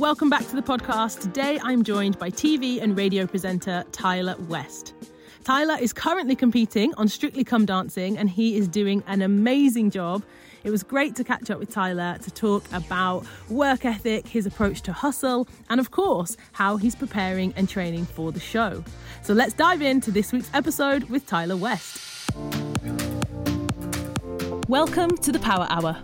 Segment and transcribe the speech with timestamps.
[0.00, 1.20] welcome back to the podcast.
[1.20, 4.94] Today I'm joined by TV and radio presenter Tyler West.
[5.44, 10.24] Tyler is currently competing on Strictly Come Dancing and he is doing an amazing job.
[10.64, 14.80] It was great to catch up with Tyler to talk about work ethic, his approach
[14.82, 18.82] to hustle, and of course, how he's preparing and training for the show.
[19.22, 22.30] So let's dive into this week's episode with Tyler West.
[24.66, 26.00] Welcome to the Power Hour.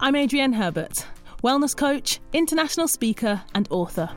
[0.00, 1.06] I'm Adrienne Herbert,
[1.42, 4.10] wellness coach, international speaker, and author.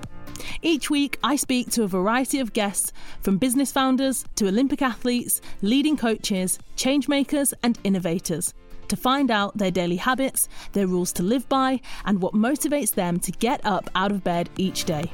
[0.61, 2.91] Each week, I speak to a variety of guests
[3.21, 8.53] from business founders to Olympic athletes, leading coaches, changemakers, and innovators
[8.91, 13.19] to find out their daily habits, their rules to live by, and what motivates them
[13.21, 15.09] to get up out of bed each day.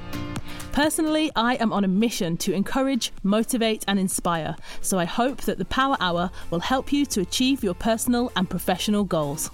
[0.72, 5.60] Personally, I am on a mission to encourage, motivate, and inspire, so I hope that
[5.60, 9.52] the Power Hour will help you to achieve your personal and professional goals.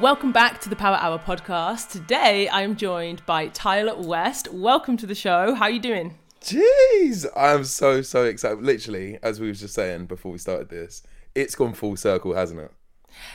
[0.00, 1.90] Welcome back to the Power Hour podcast.
[1.90, 4.52] Today I am joined by Tyler West.
[4.52, 5.54] Welcome to the show.
[5.54, 6.18] How are you doing?
[6.42, 8.62] Jeez, I'm so so excited.
[8.62, 11.02] Literally, as we was just saying before we started this,
[11.34, 12.72] it's gone full circle, hasn't it?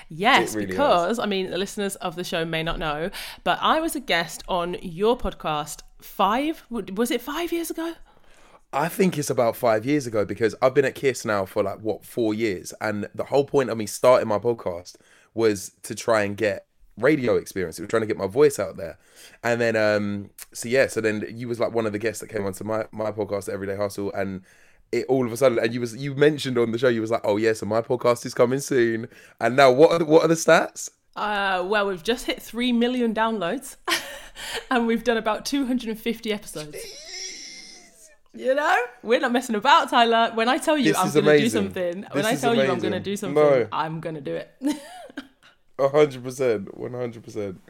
[0.07, 1.19] Yes, it really because has.
[1.19, 3.09] I mean, the listeners of the show may not know,
[3.43, 6.63] but I was a guest on your podcast five.
[6.69, 7.95] Was it five years ago?
[8.71, 11.79] I think it's about five years ago because I've been at Kiss now for like
[11.79, 14.97] what four years, and the whole point of me starting my podcast
[15.33, 16.65] was to try and get
[16.97, 17.79] radio experience.
[17.79, 18.97] We were trying to get my voice out there.
[19.43, 22.27] And then um so yeah, so then you was like one of the guests that
[22.27, 24.41] came onto my, my podcast, Everyday Hustle, and
[24.91, 27.11] it all of a sudden and you was you mentioned on the show, you was
[27.11, 29.07] like, Oh yeah, so my podcast is coming soon.
[29.39, 30.89] And now what are the, what are the stats?
[31.15, 33.77] Uh well we've just hit three million downloads
[34.71, 36.77] and we've done about two hundred and fifty episodes.
[38.33, 40.31] You know, we're not messing about, Tyler.
[40.33, 42.67] When I tell you this I'm going to do something, this when I tell amazing.
[42.67, 43.67] you I'm going to do something, no.
[43.73, 44.49] I'm going to do it.
[45.89, 47.61] hundred percent, one hundred percent.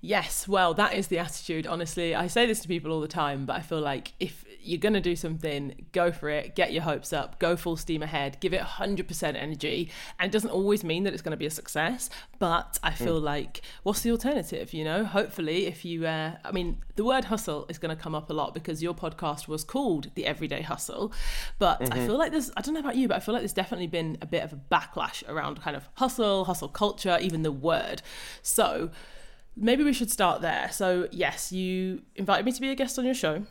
[0.00, 1.66] Yes, well, that is the attitude.
[1.66, 4.78] Honestly, I say this to people all the time, but I feel like if you're
[4.78, 8.38] going to do something, go for it, get your hopes up, go full steam ahead,
[8.40, 9.90] give it 100% energy.
[10.18, 13.20] And it doesn't always mean that it's going to be a success, but I feel
[13.20, 13.24] mm.
[13.24, 14.72] like what's the alternative?
[14.72, 18.14] You know, hopefully, if you, uh, I mean, the word hustle is going to come
[18.14, 21.12] up a lot because your podcast was called The Everyday Hustle.
[21.58, 21.92] But mm-hmm.
[21.92, 23.88] I feel like there's, I don't know about you, but I feel like there's definitely
[23.88, 28.02] been a bit of a backlash around kind of hustle, hustle culture, even the word.
[28.42, 28.90] So,
[29.56, 30.70] maybe we should start there.
[30.72, 33.44] So, yes, you invited me to be a guest on your show.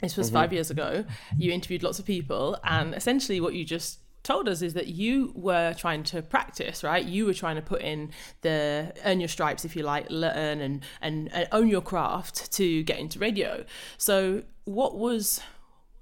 [0.00, 0.36] This was mm-hmm.
[0.36, 1.04] five years ago.
[1.36, 5.32] You interviewed lots of people, and essentially, what you just told us is that you
[5.34, 7.04] were trying to practice, right?
[7.04, 8.10] You were trying to put in
[8.42, 12.82] the earn your stripes, if you like, learn and, and, and own your craft to
[12.82, 13.64] get into radio.
[13.96, 15.40] So, what was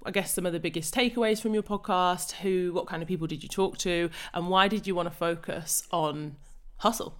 [0.05, 2.33] I guess some of the biggest takeaways from your podcast?
[2.33, 5.15] Who, what kind of people did you talk to, and why did you want to
[5.15, 6.37] focus on
[6.77, 7.15] hustle?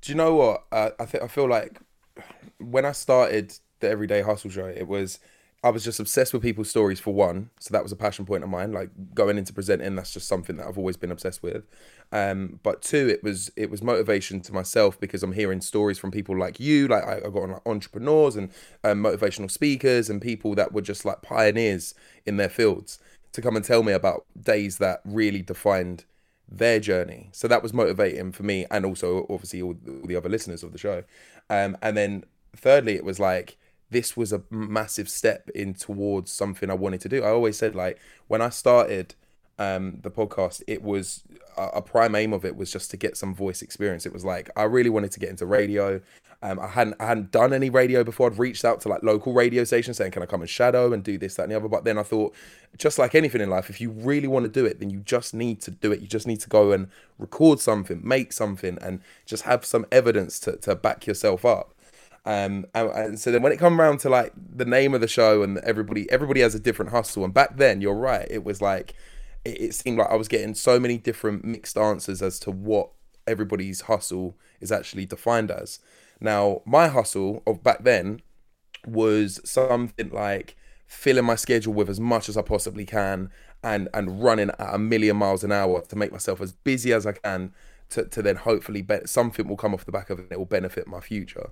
[0.00, 0.64] Do you know what?
[0.70, 1.80] Uh, I think I feel like
[2.58, 5.18] when I started the Everyday Hustle show, it was
[5.64, 8.44] I was just obsessed with people's stories for one, so that was a passion point
[8.44, 8.72] of mine.
[8.72, 11.64] Like going into presenting, that's just something that I've always been obsessed with.
[12.12, 16.10] Um, but two, it was it was motivation to myself because I'm hearing stories from
[16.10, 18.50] people like you, like I, I got on like entrepreneurs and
[18.84, 21.94] um, motivational speakers and people that were just like pioneers
[22.26, 22.98] in their fields
[23.32, 26.04] to come and tell me about days that really defined
[26.46, 27.30] their journey.
[27.32, 30.72] So that was motivating for me and also obviously all, all the other listeners of
[30.72, 31.04] the show.
[31.48, 32.24] Um, and then
[32.54, 33.56] thirdly, it was like
[33.94, 37.22] this was a massive step in towards something I wanted to do.
[37.22, 39.14] I always said like when I started
[39.56, 41.22] um, the podcast, it was
[41.56, 44.04] a, a prime aim of it was just to get some voice experience.
[44.04, 46.00] It was like I really wanted to get into radio.
[46.42, 48.30] Um, I hadn't I hadn't done any radio before.
[48.30, 51.04] I'd reached out to like local radio stations saying, "Can I come and shadow and
[51.04, 52.34] do this, that, and the other?" But then I thought,
[52.76, 55.34] just like anything in life, if you really want to do it, then you just
[55.34, 56.00] need to do it.
[56.00, 56.88] You just need to go and
[57.18, 61.73] record something, make something, and just have some evidence to to back yourself up.
[62.26, 65.08] Um, and, and, so then when it come around to like the name of the
[65.08, 67.24] show and everybody everybody has a different hustle.
[67.24, 68.94] And back then, you're right, it was like
[69.44, 72.90] it, it seemed like I was getting so many different mixed answers as to what
[73.26, 75.80] everybody's hustle is actually defined as.
[76.20, 78.22] Now, my hustle of back then
[78.86, 80.56] was something like
[80.86, 83.30] filling my schedule with as much as I possibly can
[83.62, 87.06] and and running at a million miles an hour to make myself as busy as
[87.06, 87.52] I can
[87.90, 90.44] to, to then hopefully be- something will come off the back of it it will
[90.46, 91.50] benefit my future.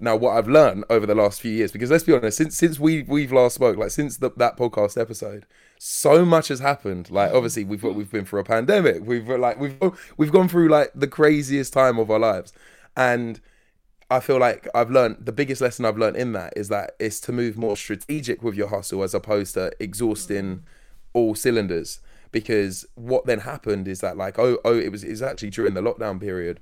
[0.00, 2.78] Now, what I've learned over the last few years, because let's be honest, since since
[2.80, 5.46] we we've last spoke, like since the, that podcast episode,
[5.78, 7.10] so much has happened.
[7.10, 7.36] Like mm-hmm.
[7.36, 9.76] obviously we've we've been through a pandemic, we've like we've
[10.16, 12.52] we've gone through like the craziest time of our lives,
[12.96, 13.40] and
[14.10, 17.20] I feel like I've learned the biggest lesson I've learned in that is that it's
[17.20, 20.64] to move more strategic with your hustle as opposed to exhausting mm-hmm.
[21.12, 22.00] all cylinders.
[22.30, 25.80] Because what then happened is that like oh oh it was it's actually during the
[25.80, 26.60] lockdown period,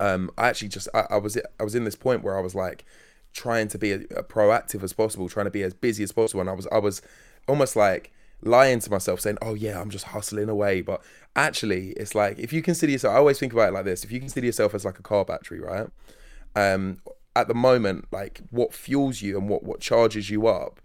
[0.00, 2.54] um, I actually just I, I was I was in this point where I was
[2.54, 2.84] like
[3.32, 6.50] trying to be as proactive as possible, trying to be as busy as possible, and
[6.50, 7.02] I was I was
[7.46, 10.80] almost like lying to myself saying oh yeah i'm just hustling away.
[10.80, 11.02] But
[11.34, 14.04] actually it's like if you consider yourself i always think about it like this.
[14.04, 15.88] If you consider yourself as like a car battery right?
[16.54, 16.98] Um
[17.34, 20.80] at the moment like what fuels you and what what charges you up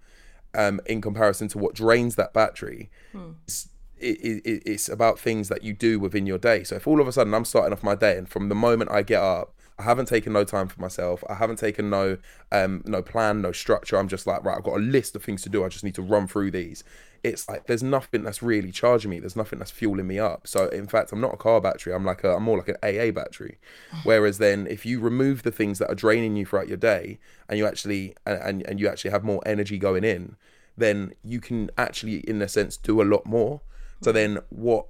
[0.56, 3.32] um in comparison to what drains that battery Hmm.
[3.48, 3.70] it's,
[4.04, 7.08] it, it, it's about things that you do within your day so if all of
[7.08, 9.84] a sudden i'm starting off my day and from the moment i get up I
[9.84, 11.24] haven't taken no time for myself.
[11.30, 12.18] I haven't taken no
[12.52, 13.98] um no plan, no structure.
[13.98, 15.64] I'm just like, right, I've got a list of things to do.
[15.64, 16.84] I just need to run through these.
[17.24, 19.20] It's like there's nothing that's really charging me.
[19.20, 20.48] There's nothing that's fueling me up.
[20.48, 21.94] So in fact, I'm not a car battery.
[21.94, 23.58] I'm like a I'm more like an AA battery.
[24.04, 27.58] Whereas then if you remove the things that are draining you throughout your day and
[27.58, 30.36] you actually and, and, and you actually have more energy going in,
[30.78, 33.62] then you can actually in a sense do a lot more.
[34.04, 34.88] So then what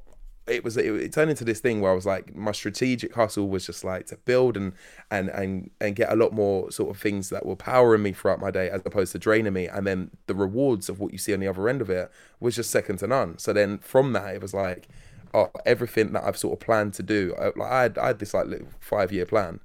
[0.48, 3.48] it was it, it turned into this thing where I was like my strategic hustle
[3.48, 4.74] was just like to build and
[5.10, 8.42] and and and get a lot more sort of things that were powering me throughout
[8.42, 9.68] my day as opposed to draining me.
[9.68, 12.56] And then the rewards of what you see on the other end of it was
[12.56, 13.38] just second to none.
[13.38, 14.88] So then from that it was like
[15.34, 18.20] oh everything that I've sort of planned to do I, like I had, I had
[18.20, 19.62] this like little five year plan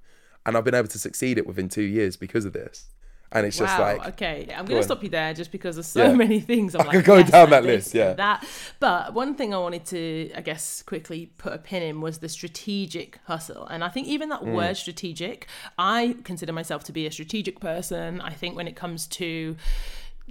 [0.46, 2.88] and I've been able to succeed it within two years because of this
[3.32, 3.96] and it's just wow.
[3.96, 6.12] like okay, I'm to stop you there just because there's so Yeah.
[6.14, 6.74] many things.
[6.74, 8.14] I'm I like, could go yes, down that list, yeah.
[8.14, 8.44] that.
[8.80, 12.28] But one thing I wanted to, I guess, quickly put a pin in was the
[12.28, 14.40] strategic hustle, and I think even Mm.
[14.40, 15.46] that word strategic,
[15.78, 18.20] I consider myself to be a strategic person.
[18.20, 19.56] I think when it comes to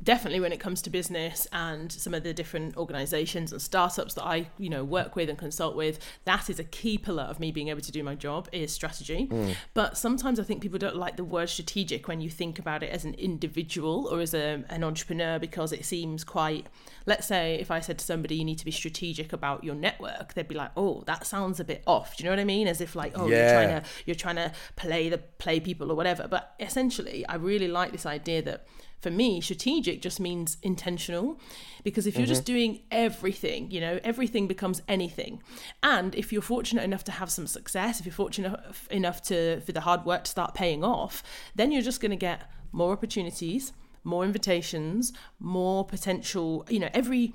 [0.03, 4.23] definitely when it comes to business and some of the different organizations and startups that
[4.23, 7.51] I you know work with and consult with that is a key pillar of me
[7.51, 9.27] being able to do my job is strategy.
[9.29, 9.55] Mm.
[9.73, 12.91] But sometimes I think people don't like the word strategic when you think about it
[12.91, 16.67] as an individual or as a, an entrepreneur because it seems quite
[17.05, 20.33] let's say if I said to somebody you need to be strategic about your network
[20.33, 22.17] they'd be like oh that sounds a bit off.
[22.17, 22.67] Do you know what I mean?
[22.67, 25.95] As if like oh you're trying to you're trying to play the play people or
[25.95, 26.27] whatever.
[26.27, 28.67] But essentially I really like this idea that
[28.99, 31.39] for me, strategic just means intentional
[31.83, 32.53] because if you're just mm-hmm.
[32.53, 35.41] doing everything, you know, everything becomes anything.
[35.83, 39.61] And if you're fortunate enough to have some success, if you're fortunate enough- enough to
[39.61, 41.23] for the hard work to start paying off,
[41.55, 43.71] then you're just going to get more opportunities,
[44.03, 47.33] more invitations, more potential, you know, every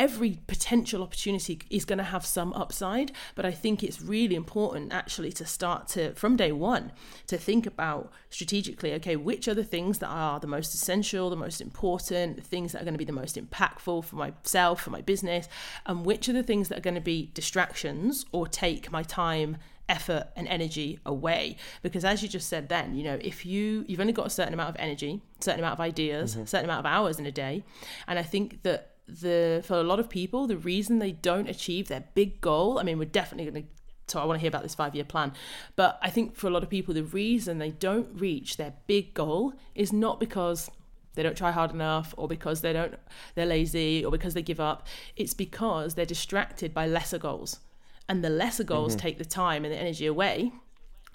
[0.00, 4.90] every potential opportunity is going to have some upside but i think it's really important
[4.94, 6.90] actually to start to from day one
[7.26, 11.36] to think about strategically okay which are the things that are the most essential the
[11.36, 14.88] most important the things that are going to be the most impactful for myself for
[14.88, 15.46] my business
[15.84, 19.58] and which are the things that are going to be distractions or take my time
[19.90, 21.56] effort and energy away?
[21.82, 24.54] Because as you just said then you know if you you've only got a certain
[24.54, 27.64] amount of energy certain amount of ideas a certain amount of hours in a day
[28.06, 28.89] and i think that
[29.20, 32.82] the for a lot of people the reason they don't achieve their big goal i
[32.82, 33.68] mean we're definitely going to
[34.06, 35.32] so i want to hear about this five year plan
[35.76, 39.14] but i think for a lot of people the reason they don't reach their big
[39.14, 40.70] goal is not because
[41.14, 42.94] they don't try hard enough or because they don't
[43.34, 44.86] they're lazy or because they give up.
[45.16, 47.60] It's because they're distracted by lesser goals.
[48.08, 49.00] And the lesser goals mm-hmm.
[49.00, 50.52] take the time and the energy away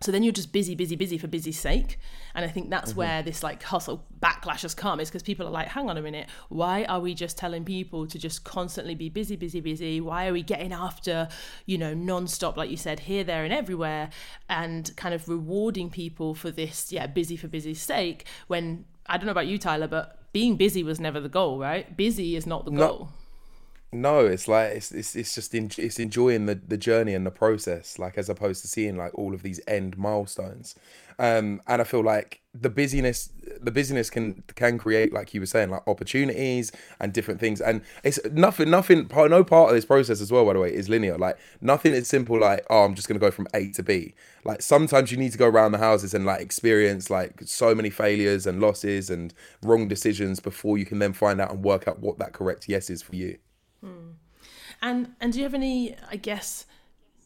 [0.02, 1.98] so then you're just busy, busy, busy for busy's sake.
[2.34, 3.00] And I think that's mm-hmm.
[3.00, 6.02] where this like hustle backlash has come is because people are like, hang on a
[6.02, 10.02] minute, why are we just telling people to just constantly be busy, busy, busy?
[10.02, 11.30] Why are we getting after,
[11.66, 14.10] you know, non-stop, like you said, here, there, and everywhere,
[14.50, 19.26] and kind of rewarding people for this, yeah, busy for busy's sake, when I don't
[19.26, 21.96] know about you, Tyler, but being busy was never the goal, right?
[21.96, 23.10] Busy is not the goal.
[23.94, 27.32] No, it's like it's it's, it's just in, it's enjoying the, the journey and the
[27.32, 30.76] process, like as opposed to seeing like all of these end milestones.
[31.18, 33.30] Um, and I feel like the busyness
[33.62, 37.62] the busyness can can create, like you were saying, like opportunities and different things.
[37.62, 40.90] And it's nothing nothing no part of this process as well, by the way, is
[40.90, 41.18] linear.
[41.18, 44.14] Like nothing is simple like, oh, I'm just gonna go from A to B.
[44.44, 47.90] Like sometimes you need to go around the houses and like experience like so many
[47.92, 52.00] failures and losses and wrong decisions before you can then find out and work out
[52.00, 53.38] what that correct yes is for you.
[53.86, 54.14] Mm.
[54.82, 56.66] And and do you have any, I guess,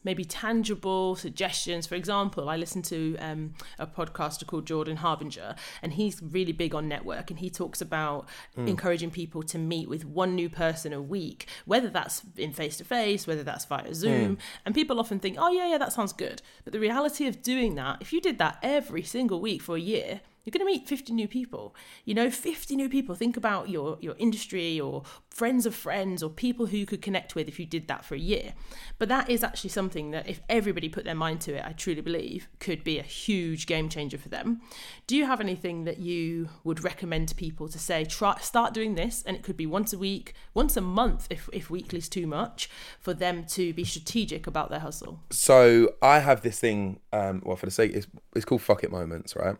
[0.04, 1.86] maybe tangible suggestions?
[1.86, 6.74] For example, I listened to um, a podcaster called Jordan Harbinger, and he's really big
[6.74, 8.68] on network, and he talks about mm.
[8.68, 12.84] encouraging people to meet with one new person a week, whether that's in face to
[12.84, 14.36] face, whether that's via Zoom.
[14.36, 14.40] Mm.
[14.64, 16.40] And people often think, oh yeah, yeah, that sounds good.
[16.64, 19.80] But the reality of doing that, if you did that every single week for a
[19.80, 23.68] year, you're going to meet 50 new people you know 50 new people think about
[23.68, 27.58] your your industry or friends of friends or people who you could connect with if
[27.58, 28.52] you did that for a year.
[28.98, 32.00] But that is actually something that if everybody put their mind to it, I truly
[32.00, 34.60] believe could be a huge game changer for them.
[35.06, 38.96] Do you have anything that you would recommend to people to say try start doing
[38.96, 42.26] this and it could be once a week, once a month if if weekly's too
[42.26, 42.68] much
[42.98, 45.20] for them to be strategic about their hustle?
[45.30, 48.90] So I have this thing um well for the sake it's, it's called fuck it
[48.90, 49.56] moments, right?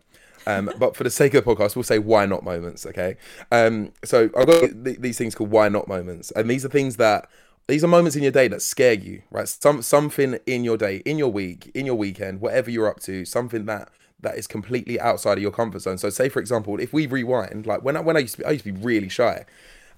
[0.46, 3.16] Um, but for the sake of the podcast, we'll say why not moments, okay?
[3.52, 6.96] Um, so I've got th- these things called why not moments, and these are things
[6.96, 7.28] that
[7.68, 9.48] these are moments in your day that scare you, right?
[9.48, 13.24] Some something in your day, in your week, in your weekend, whatever you're up to,
[13.24, 13.90] something that
[14.22, 15.98] that is completely outside of your comfort zone.
[15.98, 18.44] So, say for example, if we rewind, like when I when I used to be,
[18.44, 19.44] I used to be really shy,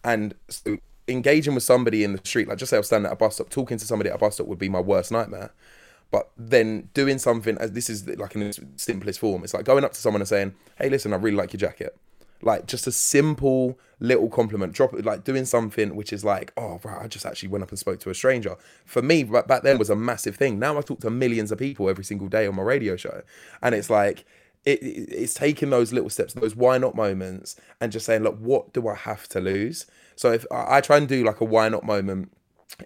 [0.05, 3.13] and so engaging with somebody in the street, like just say I was standing at
[3.13, 5.53] a bus stop, talking to somebody at a bus stop would be my worst nightmare.
[6.13, 9.83] But then doing something as this is like in its simplest form, it's like going
[9.83, 11.97] up to someone and saying, "Hey, listen, I really like your jacket."
[12.43, 16.81] Like just a simple little compliment, drop it, like doing something which is like, oh,
[16.83, 18.57] right, I just actually went up and spoke to a stranger.
[18.85, 20.59] For me, back then was a massive thing.
[20.59, 23.23] Now I talk to millions of people every single day on my radio show,
[23.63, 24.25] and it's like
[24.65, 28.73] it, it's taking those little steps, those why not moments, and just saying, look, what
[28.73, 29.87] do I have to lose?
[30.17, 32.33] So if I try and do like a why not moment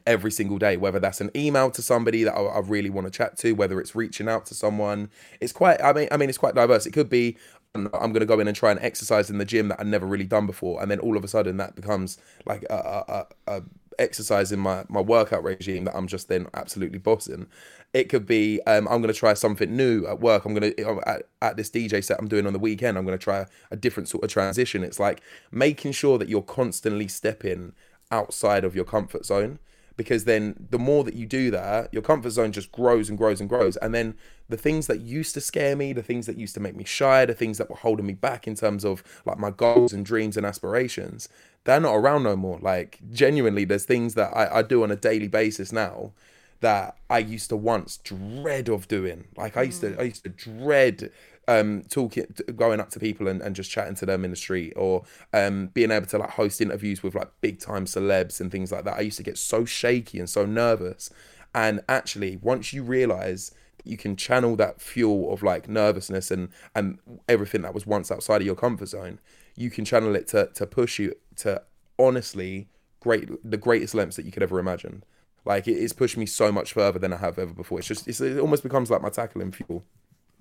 [0.06, 3.10] every single day, whether that's an email to somebody that I, I really want to
[3.10, 5.10] chat to, whether it's reaching out to someone.
[5.40, 6.86] It's quite, I mean, I mean, it's quite diverse.
[6.86, 7.36] It could be
[7.76, 10.06] I'm going to go in and try and exercise in the gym that I've never
[10.06, 13.62] really done before, and then all of a sudden that becomes like a, a, a,
[13.98, 17.46] exercise in my my workout regime that I'm just then absolutely bossing.
[17.94, 20.44] It could be um, I'm going to try something new at work.
[20.44, 22.98] I'm going to at, at this DJ set I'm doing on the weekend.
[22.98, 24.82] I'm going to try a different sort of transition.
[24.82, 27.72] It's like making sure that you're constantly stepping
[28.10, 29.58] outside of your comfort zone
[29.96, 33.40] because then the more that you do that, your comfort zone just grows and grows
[33.40, 33.76] and grows.
[33.78, 34.14] And then
[34.48, 37.24] the things that used to scare me, the things that used to make me shy,
[37.24, 40.36] the things that were holding me back in terms of like my goals and dreams
[40.36, 41.28] and aspirations,
[41.64, 42.58] they're not around no more.
[42.60, 46.12] Like genuinely, there's things that I, I do on a daily basis now
[46.60, 49.26] that I used to once dread of doing.
[49.36, 50.06] Like I used to I mm.
[50.06, 51.10] used to dread
[51.48, 52.26] um talking
[52.56, 55.68] going up to people and, and just chatting to them in the street or um
[55.68, 58.96] being able to like host interviews with like big time celebs and things like that.
[58.96, 61.10] I used to get so shaky and so nervous.
[61.54, 63.52] And actually once you realize
[63.84, 66.98] you can channel that fuel of like nervousness and and
[67.28, 69.20] everything that was once outside of your comfort zone
[69.56, 71.62] you can channel it to to push you to
[71.98, 72.68] honestly
[73.00, 75.02] great the greatest lengths that you could ever imagine.
[75.44, 77.78] Like it's pushed me so much further than i have ever before.
[77.78, 79.84] It's just it's, it almost becomes like my tackling fuel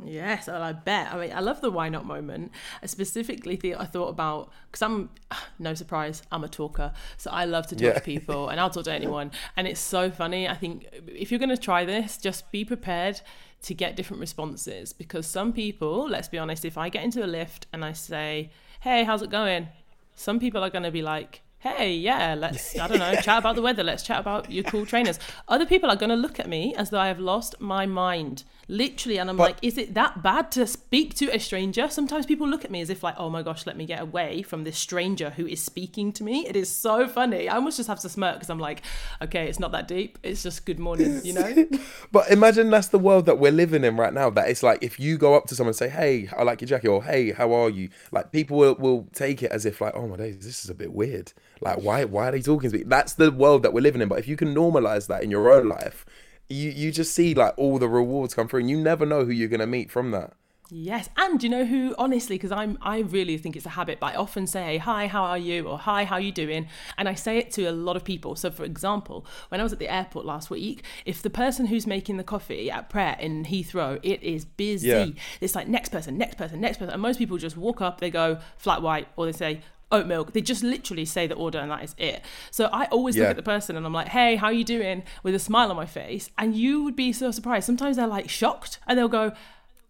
[0.03, 1.13] Yes, well, I bet.
[1.13, 2.51] I mean, I love the why not moment.
[2.83, 5.09] I specifically think I thought about because I'm
[5.59, 7.93] no surprise, I'm a talker, so I love to talk yeah.
[7.93, 9.31] to people, and I'll talk to anyone.
[9.55, 10.49] And it's so funny.
[10.49, 13.21] I think if you're going to try this, just be prepared
[13.63, 17.27] to get different responses because some people, let's be honest, if I get into a
[17.27, 19.69] lift and I say, "Hey, how's it going?"
[20.17, 23.55] Some people are going to be like, hey, yeah, let's, I don't know, chat about
[23.55, 23.83] the weather.
[23.83, 25.19] Let's chat about your cool trainers.
[25.47, 28.43] Other people are going to look at me as though I have lost my mind
[28.67, 31.87] literally and i'm but, like is it that bad to speak to a stranger?
[31.89, 34.41] Sometimes people look at me as if like oh my gosh let me get away
[34.41, 36.47] from this stranger who is speaking to me.
[36.47, 37.49] It is so funny.
[37.49, 38.81] I almost just have to smirk because i'm like
[39.21, 40.17] okay it's not that deep.
[40.23, 41.67] It's just good morning you know?
[42.11, 44.99] But imagine that's the world that we're living in right now that it's like if
[44.99, 47.53] you go up to someone and say hey i like your jacket or hey how
[47.53, 47.89] are you?
[48.11, 50.75] Like people will, will take it as if like oh my days this is a
[50.75, 51.33] bit weird.
[51.61, 52.83] Like why why are they talking to me?
[52.83, 54.07] That's the world that we're living in.
[54.07, 56.05] But if you can normalize that in your own life
[56.49, 59.31] you you just see like all the rewards come through and you never know who
[59.31, 60.33] you're going to meet from that
[60.71, 61.93] Yes, and you know who?
[61.97, 63.99] Honestly, because I'm, I really think it's a habit.
[63.99, 67.07] But I often say, "Hi, how are you?" or "Hi, how are you doing?" And
[67.07, 68.35] I say it to a lot of people.
[68.35, 71.85] So, for example, when I was at the airport last week, if the person who's
[71.85, 74.87] making the coffee at Pret in Heathrow, it is busy.
[74.87, 75.05] Yeah.
[75.39, 78.09] It's like next person, next person, next person, and most people just walk up, they
[78.09, 79.61] go flat white, or they say,
[79.91, 80.33] oat milk.
[80.33, 82.23] They just literally say the order and that is it.
[82.51, 83.23] So I always yeah.
[83.23, 85.03] look at the person and I'm like, hey, how are you doing?
[85.23, 86.29] With a smile on my face.
[86.37, 87.65] And you would be so surprised.
[87.65, 89.33] Sometimes they're like shocked and they'll go,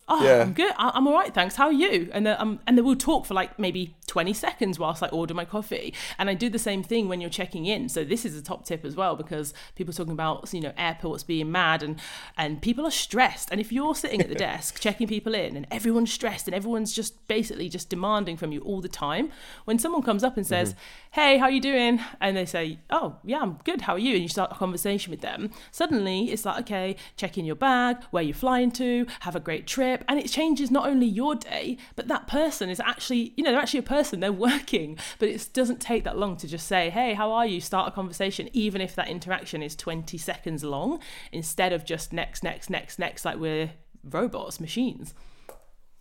[0.07, 0.41] oh, yeah.
[0.41, 0.73] I'm good.
[0.77, 1.55] I- am all right, thanks.
[1.55, 2.09] How are you?
[2.13, 5.33] And then, um, and then we'll talk for like maybe 20 seconds whilst I order
[5.33, 5.93] my coffee.
[6.17, 7.89] And I do the same thing when you're checking in.
[7.89, 10.73] So this is a top tip as well because people are talking about you know
[10.77, 11.99] airports being mad and
[12.37, 13.49] and people are stressed.
[13.51, 16.93] And if you're sitting at the desk checking people in and everyone's stressed and everyone's
[16.93, 19.31] just basically just demanding from you all the time,
[19.65, 20.79] when someone comes up and says, mm-hmm.
[21.11, 23.81] "Hey, how are you doing?" and they say, "Oh, yeah, I'm good.
[23.81, 27.37] How are you?" and you start a conversation with them, suddenly it's like, "Okay, check
[27.37, 30.87] in your bag, where you're flying to, have a great trip." And it changes not
[30.87, 34.31] only your day but that person is actually you know they're actually a person they're
[34.51, 37.61] working but it doesn't take that long to just say hey how are you?
[37.61, 40.99] Start a conversation even if that interaction is 20 seconds long
[41.31, 43.71] instead of just next next next next like we're
[44.03, 45.13] robots machines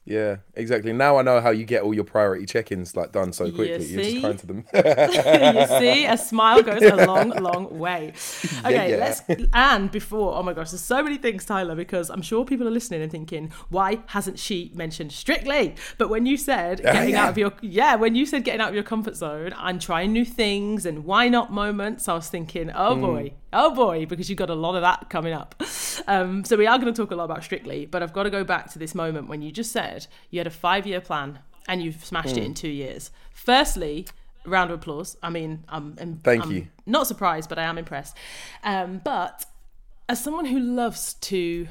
[0.07, 0.93] Yeah, exactly.
[0.93, 3.87] Now I know how you get all your priority check-ins like done so quickly.
[3.87, 4.65] You are just kind to them.
[4.75, 8.13] you see, a smile goes a long, long way.
[8.65, 8.97] Okay, yeah.
[8.97, 9.23] let's.
[9.53, 12.71] And before, oh my gosh, there's so many things, Tyler, because I'm sure people are
[12.71, 15.75] listening and thinking, why hasn't she mentioned Strictly?
[15.99, 17.25] But when you said getting yeah.
[17.25, 20.13] out of your, yeah, when you said getting out of your comfort zone and trying
[20.13, 24.39] new things and why not moments, I was thinking, oh boy, oh boy, because you've
[24.39, 25.55] got a lot of that coming up.
[26.07, 28.31] Um, so we are going to talk a lot about Strictly, but I've got to
[28.31, 29.94] go back to this moment when you just said
[30.31, 33.11] you had a five year plan and you've smashed it in two years.
[33.33, 34.07] Firstly,
[34.45, 35.17] round of applause.
[35.23, 36.67] I mean, I'm, I'm Thank I'm you.
[36.87, 38.17] Not surprised, but I am impressed.
[38.63, 39.47] Um, but
[40.09, 41.67] as someone who loves to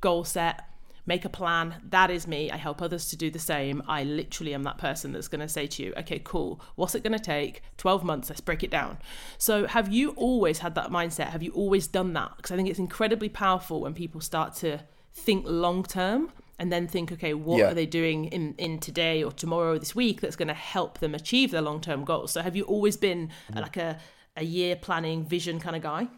[0.00, 0.64] goal set,
[1.06, 2.50] make a plan, that is me.
[2.50, 3.82] I help others to do the same.
[3.88, 6.60] I literally am that person that's going to say to you, okay, cool.
[6.76, 7.62] What's it going to take?
[7.78, 8.98] 12 months, let's break it down.
[9.38, 11.28] So, have you always had that mindset?
[11.28, 12.32] Have you always done that?
[12.36, 14.80] Because I think it's incredibly powerful when people start to
[15.12, 17.70] think long term and then think, okay, what Yeah.
[17.70, 20.98] are they doing in, in today or tomorrow or this week that's going to help
[20.98, 22.32] them achieve their long term goals?
[22.32, 23.60] So, have you always been mm.
[23.60, 23.98] like a,
[24.36, 26.08] a year planning vision kind of guy?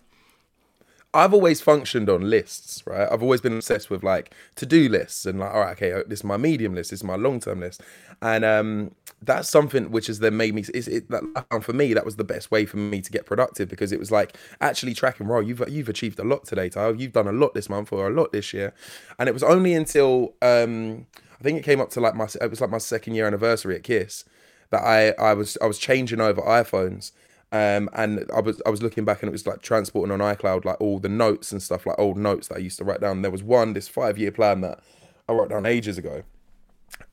[1.14, 3.06] I've always functioned on lists, right?
[3.10, 6.20] I've always been obsessed with like to do lists and like, all right, okay, this
[6.20, 7.82] is my medium list, this is my long term list,
[8.22, 10.64] and um, that's something which has then made me.
[10.72, 13.26] Is it that found for me that was the best way for me to get
[13.26, 15.26] productive because it was like actually tracking.
[15.26, 16.94] Right, you've you've achieved a lot today, Tyler.
[16.94, 18.72] You've done a lot this month or a lot this year,
[19.18, 21.06] and it was only until um,
[21.38, 23.76] I think it came up to like my it was like my second year anniversary
[23.76, 24.24] at Kiss
[24.70, 27.12] that I I was I was changing over iPhones.
[27.52, 30.64] Um, and I was I was looking back and it was like transporting on iCloud
[30.64, 33.22] like all the notes and stuff like old notes that I used to write down.
[33.22, 34.80] There was one this five year plan that
[35.28, 36.22] I wrote down ages ago,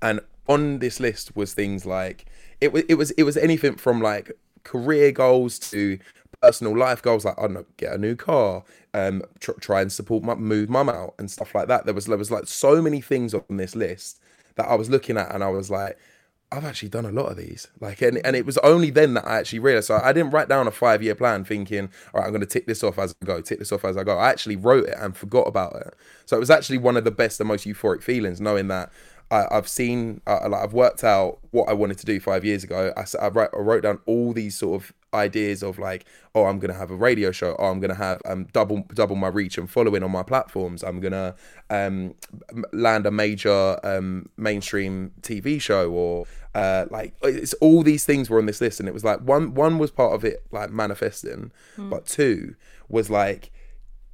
[0.01, 2.25] and on this list was things like
[2.61, 4.31] it was it was it was anything from like
[4.63, 5.97] career goals to
[6.41, 9.91] personal life goals like I don't know get a new car um tr- try and
[9.91, 12.81] support my move mum out and stuff like that there was there was like so
[12.81, 14.19] many things on this list
[14.55, 15.97] that I was looking at and I was like
[16.51, 17.67] I've actually done a lot of these.
[17.79, 19.87] Like, and, and it was only then that I actually realized.
[19.87, 22.47] So I didn't write down a five year plan thinking, all right, I'm going to
[22.47, 24.17] tick this off as I go, tick this off as I go.
[24.17, 25.93] I actually wrote it and forgot about it.
[26.25, 28.91] So it was actually one of the best and most euphoric feelings knowing that
[29.29, 32.63] I, I've seen, uh, like, I've worked out what I wanted to do five years
[32.63, 32.93] ago.
[32.97, 36.59] I, I, write, I wrote down all these sort of ideas of like, oh, I'm
[36.59, 37.55] gonna have a radio show.
[37.59, 40.83] Oh, I'm gonna have um double double my reach and following on my platforms.
[40.83, 41.35] I'm gonna
[41.69, 42.15] um
[42.73, 48.39] land a major um mainstream TV show or uh like it's all these things were
[48.39, 51.51] on this list and it was like one one was part of it like manifesting,
[51.77, 52.55] but two
[52.87, 53.51] was like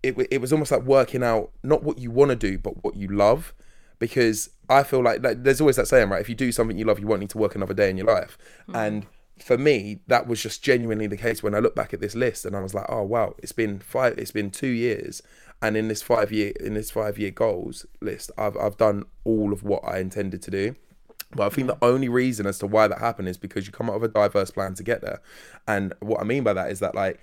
[0.04, 2.95] it, it was almost like working out not what you want to do but what
[2.95, 3.54] you love
[3.98, 6.86] because I feel like, like there's always that saying right if you do something you
[6.86, 8.38] love you won't need to work another day in your life.
[8.76, 9.06] And
[9.39, 12.45] for me that was just genuinely the case when I look back at this list
[12.45, 15.21] and I was like oh wow it's been five it's been two years
[15.62, 19.52] and in this five year in this five year goals list I've, I've done all
[19.52, 20.76] of what I intended to do
[21.31, 23.89] but I think the only reason as to why that happened is because you come
[23.89, 25.21] up with a diverse plan to get there.
[25.67, 27.19] And what I mean by that is that like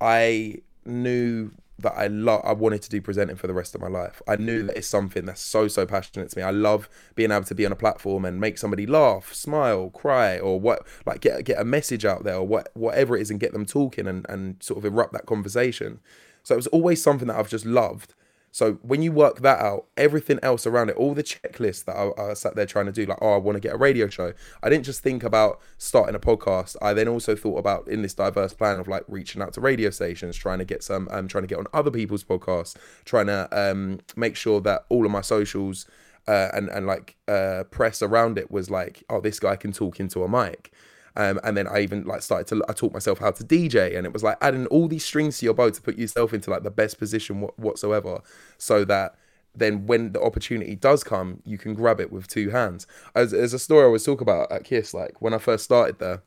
[0.00, 3.88] I knew that I love I wanted to do presenting for the rest of my
[3.88, 4.22] life.
[4.26, 6.42] I knew that it's something that's so so passionate to me.
[6.42, 10.38] I love being able to be on a platform and make somebody laugh, smile, cry,
[10.38, 13.40] or what like get get a message out there or what whatever it is and
[13.40, 16.00] get them talking and, and sort of erupt that conversation.
[16.42, 18.14] So it was always something that I've just loved.
[18.56, 22.30] So when you work that out, everything else around it, all the checklists that I,
[22.30, 24.32] I sat there trying to do, like, oh, I want to get a radio show.
[24.62, 26.74] I didn't just think about starting a podcast.
[26.80, 29.90] I then also thought about in this diverse plan of like reaching out to radio
[29.90, 33.46] stations, trying to get some, um, trying to get on other people's podcasts, trying to
[33.52, 35.84] um, make sure that all of my socials
[36.26, 40.00] uh, and and like uh, press around it was like, oh, this guy can talk
[40.00, 40.72] into a mic.
[41.16, 44.06] Um, and then I even like started to I taught myself how to DJ, and
[44.06, 46.62] it was like adding all these strings to your bow to put yourself into like
[46.62, 48.20] the best position wh- whatsoever,
[48.58, 49.16] so that
[49.54, 52.86] then when the opportunity does come, you can grab it with two hands.
[53.14, 55.98] As there's a story I always talk about at Kiss, like when I first started
[55.98, 56.22] there,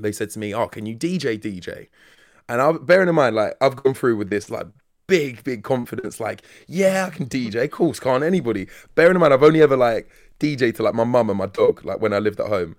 [0.00, 1.88] they said to me, "Oh, can you DJ DJ?"
[2.48, 4.66] And I bearing in mind, like I've gone through with this like
[5.06, 7.64] big, big confidence, like, yeah, I can DJ.
[7.64, 8.68] Of course, can't anybody.
[8.94, 10.10] Bearing in mind, I've only ever like
[10.40, 12.76] DJ to like my mum and my dog, like when I lived at home.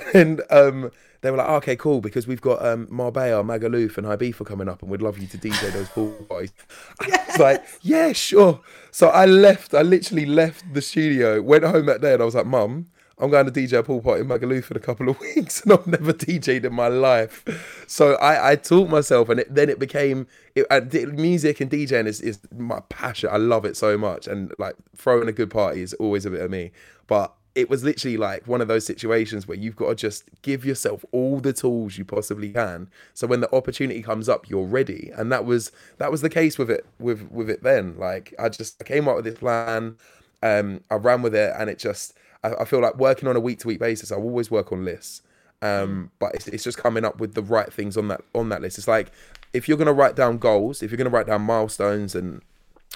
[0.14, 0.90] And um,
[1.22, 4.68] they were like, oh, okay, cool, because we've got um, Marbella, Magaluf, and Ibiza coming
[4.68, 6.52] up, and we'd love you to DJ those pool parties.
[7.00, 8.60] I was like, yeah, sure.
[8.90, 12.34] So I left, I literally left the studio, went home that day, and I was
[12.34, 15.20] like, Mum, I'm going to DJ a pool party in Magaluf in a couple of
[15.36, 17.44] weeks, and I've never DJed in my life.
[17.86, 20.26] So I, I taught myself, and it, then it became
[20.56, 23.30] it, di- music and DJing is, is my passion.
[23.32, 26.40] I love it so much, and like throwing a good party is always a bit
[26.40, 26.72] of me.
[27.06, 30.64] But it was literally like one of those situations where you've got to just give
[30.64, 35.10] yourself all the tools you possibly can, so when the opportunity comes up, you're ready.
[35.16, 37.96] And that was that was the case with it with with it then.
[37.98, 39.96] Like I just I came up with this plan,
[40.42, 43.40] um, I ran with it, and it just I, I feel like working on a
[43.40, 45.22] week to week basis, I always work on lists.
[45.60, 48.62] Um, but it's, it's just coming up with the right things on that on that
[48.62, 48.78] list.
[48.78, 49.12] It's like
[49.52, 52.42] if you're gonna write down goals, if you're gonna write down milestones and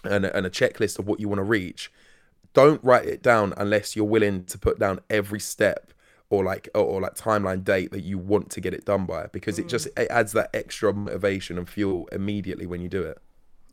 [0.03, 1.92] and a, and a checklist of what you want to reach,
[2.57, 5.92] don't write it down unless you're willing to put down every step
[6.31, 9.27] or like or, or like timeline date that you want to get it done by
[9.27, 9.69] because it mm.
[9.69, 13.19] just it adds that extra motivation and fuel immediately when you do it.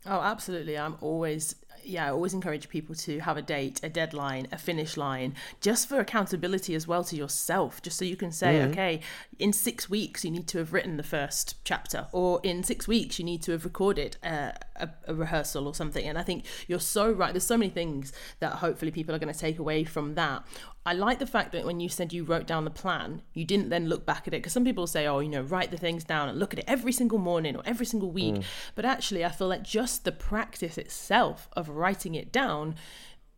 [0.04, 0.76] Oh, absolutely.
[0.76, 4.96] I'm always yeah, I always encourage people to have a date, a deadline, a finish
[4.96, 8.70] line, just for accountability as well to yourself, just so you can say, mm-hmm.
[8.70, 9.00] okay,
[9.38, 13.18] in six weeks you need to have written the first chapter, or in six weeks
[13.18, 16.06] you need to have recorded a, a, a rehearsal or something.
[16.06, 17.32] And I think you're so right.
[17.32, 20.44] There's so many things that hopefully people are going to take away from that.
[20.86, 23.70] I like the fact that when you said you wrote down the plan, you didn't
[23.70, 26.04] then look back at it because some people say, oh, you know, write the things
[26.04, 28.34] down and look at it every single morning or every single week.
[28.34, 28.44] Mm.
[28.74, 32.74] But actually, I feel like just the practice itself of writing it down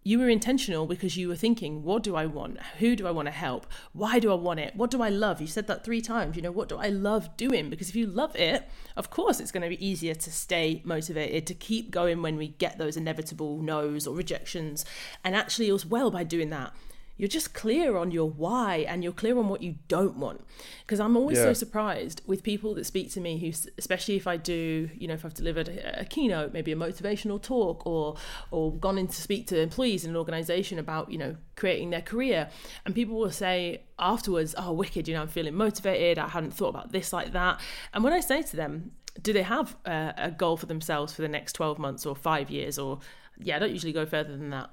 [0.06, 2.60] you were intentional because you were thinking, what do I want?
[2.78, 3.66] Who do I want to help?
[3.92, 4.76] Why do I want it?
[4.76, 5.40] What do I love?
[5.40, 6.36] You said that three times.
[6.36, 7.70] You know, what do I love doing?
[7.70, 11.44] Because if you love it, of course, it's going to be easier to stay motivated,
[11.48, 14.84] to keep going when we get those inevitable no's or rejections.
[15.24, 16.72] And actually, as well, by doing that,
[17.16, 20.44] you're just clear on your why and you're clear on what you don't want.
[20.82, 21.44] Because i'm always yeah.
[21.44, 25.14] so surprised with people that speak to me who especially if i do you know
[25.14, 28.16] if i've delivered a, a, keynote maybe a motivational talk or
[28.50, 32.02] or gone in to speak to employees in an organization about you know creating their
[32.02, 32.50] career.
[32.84, 36.18] And people will say afterwards oh wicked you know i'm feeling motivated.
[36.18, 37.60] I hadn't thought about this like that.
[37.92, 41.22] And when i say to them do they have a, a goal for themselves for
[41.22, 42.78] the next 12 months or 5 years?
[42.78, 43.00] or
[43.38, 44.70] yeah i don't usually go further than that.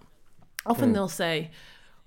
[0.65, 0.93] Often mm.
[0.93, 1.51] they'll say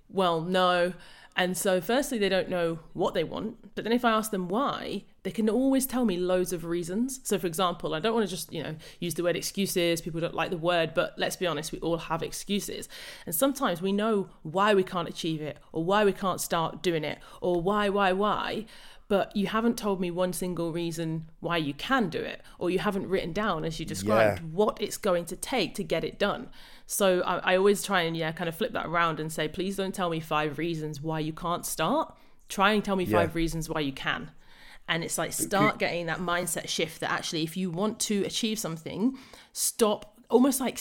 [0.09, 0.93] well, no.
[1.39, 3.75] And so, firstly, they don't know what they want.
[3.75, 7.21] But then, if I ask them why, they can always tell me loads of reasons.
[7.25, 10.01] So, for example, I don't want to just, you know, use the word excuses.
[10.01, 12.89] People don't like the word, but let's be honest, we all have excuses.
[13.27, 17.05] And sometimes we know why we can't achieve it, or why we can't start doing
[17.05, 18.65] it, or why, why, why
[19.09, 22.81] but you haven't told me one single reason why you can do it, or you
[22.81, 24.47] haven't written down, as you described, yeah.
[24.47, 26.49] what it's going to take to get it done.
[26.87, 29.77] So I, I always try and, yeah, kind of flip that around and say, please
[29.77, 32.15] don't tell me five reasons why you can't start.
[32.49, 33.19] Try and tell me yeah.
[33.19, 34.31] five reasons why you can.
[34.89, 38.59] And it's like start getting that mindset shift that actually, if you want to achieve
[38.59, 39.19] something,
[39.53, 40.75] stop almost like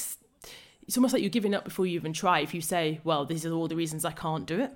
[0.87, 2.41] it's almost like you're giving up before you even try.
[2.41, 4.71] If you say, well, these are all the reasons I can't do it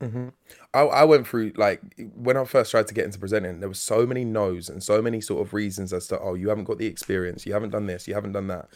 [0.00, 0.28] Mm-hmm.
[0.74, 1.80] I, I went through like
[2.14, 5.00] when I first tried to get into presenting, there was so many no's and so
[5.00, 7.86] many sort of reasons as to oh you haven't got the experience, you haven't done
[7.86, 8.68] this, you haven't done that,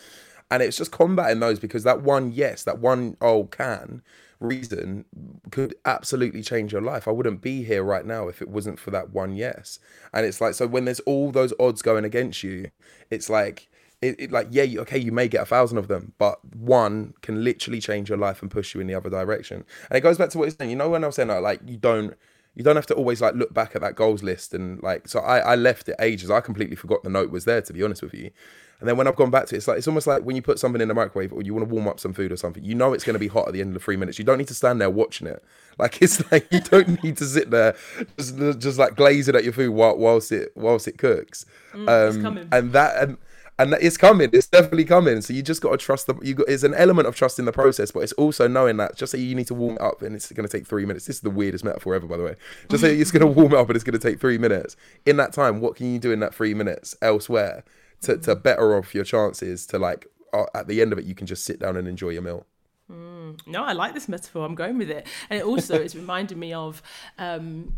[0.51, 4.03] and it's just combating those because that one yes, that one oh can
[4.41, 5.05] reason
[5.51, 7.09] could absolutely change your life.
[7.09, 9.79] I wouldn't be here right now if it wasn't for that one yes,
[10.13, 12.71] and it's like so when there's all those odds going against you,
[13.11, 13.69] it's like
[14.01, 17.43] it, it, like yeah okay you may get a thousand of them but one can
[17.43, 19.65] literally change your life and push you in the other direction.
[19.91, 20.71] And it goes back to what you're saying.
[20.71, 22.15] You know when i was saying like you don't
[22.59, 25.21] you don't have to always like look back at that goals list and like so
[25.21, 28.03] I, I left it ages i completely forgot the note was there to be honest
[28.03, 28.33] with you
[28.81, 30.43] and then when I've gone back to it, it's like it's almost like when you
[30.43, 32.65] put something in the microwave or you want to warm up some food or something,
[32.65, 34.19] you know it's going to be hot at the end of the three minutes.
[34.21, 35.43] You don't need to stand there watching it.
[35.79, 37.75] Like it's like you don't need to sit there
[38.17, 41.45] just, just like glazing at your food while, whilst it whilst it cooks.
[41.75, 41.89] Mm,
[42.29, 43.17] um, and that and
[43.59, 44.31] and it's coming.
[44.33, 45.21] It's definitely coming.
[45.21, 46.15] So you just got to trust the.
[46.23, 46.49] You got.
[46.49, 49.19] It's an element of trust in the process, but it's also knowing that just say
[49.19, 51.07] you need to warm it up and it's going to take three minutes.
[51.07, 52.35] This is the weirdest metaphor ever, by the way.
[52.69, 54.77] Just say it's going to warm up and it's going to take three minutes.
[55.07, 57.65] In that time, what can you do in that three minutes elsewhere
[58.03, 61.15] to to better off your chances to like uh, at the end of it you
[61.15, 62.47] can just sit down and enjoy your meal.
[62.91, 63.47] Mm.
[63.47, 64.47] No, I like this metaphor.
[64.47, 66.83] I'm going with it, and it also it's reminded me of.
[67.19, 67.75] Um,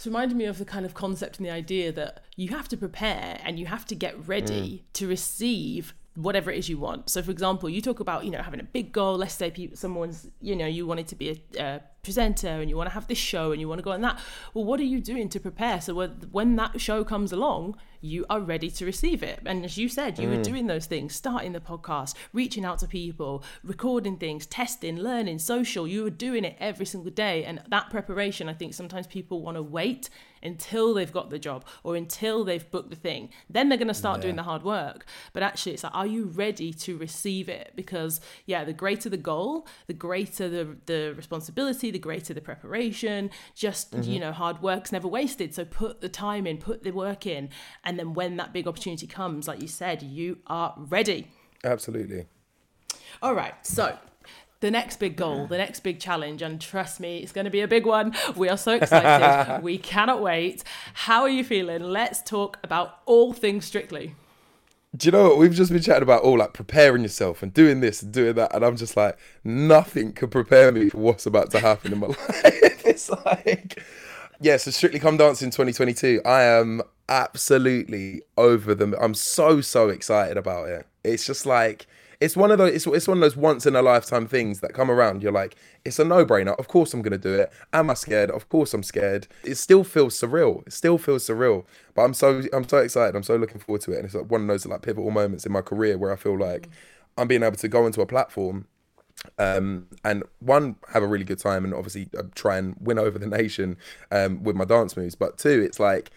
[0.00, 2.76] it's reminded me of the kind of concept and the idea that you have to
[2.78, 4.92] prepare and you have to get ready mm.
[4.94, 7.10] to receive whatever it is you want.
[7.10, 9.18] So, for example, you talk about you know having a big goal.
[9.18, 12.76] Let's say people, someone's you know you wanted to be a, a presenter and you
[12.76, 14.18] want to have this show and you want to go on that.
[14.54, 18.40] Well, what are you doing to prepare so when that show comes along, you are
[18.40, 19.40] ready to receive it?
[19.44, 20.36] And as you said, you mm.
[20.36, 25.38] were doing those things, starting the podcast, reaching out to people, recording things, testing, learning,
[25.38, 25.86] social.
[25.86, 29.56] You were doing it every single day, and that preparation, I think sometimes people want
[29.56, 30.08] to wait
[30.42, 33.30] until they've got the job or until they've booked the thing.
[33.48, 34.22] Then they're going to start yeah.
[34.22, 35.04] doing the hard work.
[35.32, 37.72] But actually, it's like, are you ready to receive it?
[37.76, 43.30] Because yeah, the greater the goal, the greater the the responsibility, the greater the preparation.
[43.54, 44.10] Just mm-hmm.
[44.10, 45.54] you know, hard work's never wasted.
[45.54, 47.50] So put the time in, put the work in,
[47.84, 51.28] and then when that big opportunity comes, like you said, you are ready.
[51.64, 52.26] Absolutely.
[53.22, 53.98] All right, so
[54.60, 57.62] the next big goal, the next big challenge, and trust me, it's going to be
[57.62, 58.14] a big one.
[58.36, 59.62] We are so excited.
[59.62, 60.64] we cannot wait.
[60.92, 61.82] How are you feeling?
[61.82, 64.14] Let's talk about all things strictly.
[64.96, 66.22] Do you know what we've just been chatting about?
[66.22, 70.12] All like preparing yourself and doing this and doing that, and I'm just like, nothing
[70.12, 72.16] could prepare me for what's about to happen in my life.
[72.44, 73.82] it's like,
[74.40, 74.56] yeah.
[74.56, 76.22] So Strictly Come Dancing 2022.
[76.24, 78.94] I am absolutely over them.
[79.00, 80.86] I'm so so excited about it.
[81.04, 81.86] It's just like
[82.20, 84.72] it's one of those it's, it's one of those once in a lifetime things that
[84.74, 85.22] come around.
[85.22, 86.58] You're like it's a no-brainer.
[86.58, 87.52] Of course i'm to do it.
[87.72, 88.30] Am i scared?
[88.30, 89.26] Of course i'm scared.
[89.44, 90.66] It still feels surreal.
[90.66, 91.64] It still feels surreal.
[91.94, 93.16] But i'm so i'm so excited.
[93.16, 93.96] I'm so looking forward to it.
[93.96, 96.38] And it's like one of those like pivotal moments in my career where i feel
[96.38, 96.68] like
[97.16, 98.66] i'm being able to go into a platform
[99.38, 103.18] um, and one have a really good time and obviously uh, try and win over
[103.18, 103.76] the nation
[104.10, 105.14] um, with my dance moves.
[105.14, 106.10] But two it's like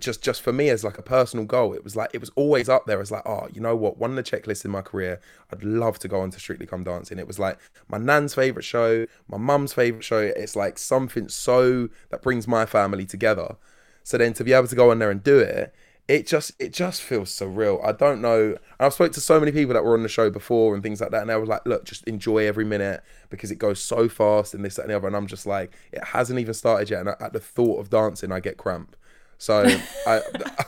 [0.00, 2.68] just just for me as like a personal goal it was like it was always
[2.68, 3.98] up there as like oh you know what?
[3.98, 5.20] One of the checklists in my career
[5.52, 7.18] i'd love to go on to strictly come dancing.
[7.18, 10.18] It was like my nan's favorite show my mum's favorite show.
[10.18, 13.56] It's like something so that brings my family together.
[14.02, 15.74] So then to be able to go on there and do it
[16.06, 17.82] it just it just feels surreal.
[17.84, 18.58] I don't know.
[18.78, 21.10] I've spoke to so many people that were on the show before and things like
[21.12, 24.52] that and they were like look just enjoy every minute because it goes so fast
[24.52, 25.06] and this that, and the other.
[25.06, 28.32] And i'm just like it hasn't even started yet and at the thought of dancing
[28.32, 28.96] i get cramp
[29.38, 29.64] so
[30.06, 30.20] I,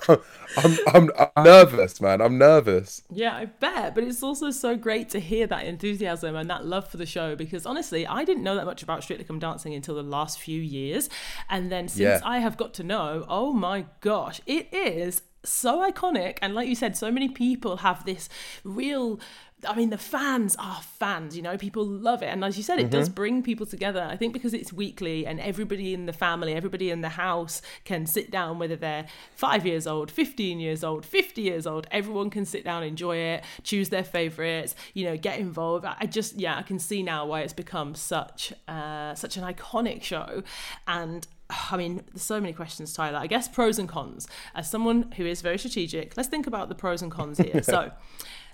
[0.56, 2.20] I'm, I'm, I'm nervous, man.
[2.20, 3.02] I'm nervous.
[3.10, 3.94] Yeah, I bet.
[3.94, 7.36] But it's also so great to hear that enthusiasm and that love for the show
[7.36, 10.60] because honestly, I didn't know that much about Strictly Come Dancing until the last few
[10.60, 11.08] years.
[11.50, 12.20] And then since yeah.
[12.24, 16.38] I have got to know, oh my gosh, it is so iconic.
[16.42, 18.28] And like you said, so many people have this
[18.64, 19.20] real
[19.66, 22.26] I mean, the fans are fans, you know, people love it.
[22.26, 22.90] And as you said, it mm-hmm.
[22.90, 24.06] does bring people together.
[24.08, 28.06] I think because it's weekly and everybody in the family, everybody in the house can
[28.06, 32.44] sit down, whether they're five years old, 15 years old, 50 years old, everyone can
[32.44, 35.84] sit down, enjoy it, choose their favorites, you know, get involved.
[35.84, 40.02] I just, yeah, I can see now why it's become such, uh, such an iconic
[40.02, 40.42] show.
[40.86, 43.18] And I mean, there's so many questions, Tyler.
[43.18, 44.26] I guess pros and cons.
[44.54, 47.62] As someone who is very strategic, let's think about the pros and cons here.
[47.62, 47.92] so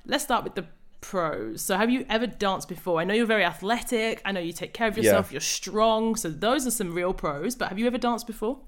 [0.06, 0.66] let's start with the
[1.02, 1.60] pros.
[1.60, 2.98] So have you ever danced before?
[2.98, 4.22] I know you're very athletic.
[4.24, 5.26] I know you take care of yourself.
[5.28, 5.34] Yeah.
[5.34, 6.16] You're strong.
[6.16, 7.54] So those are some real pros.
[7.54, 8.58] But have you ever danced before?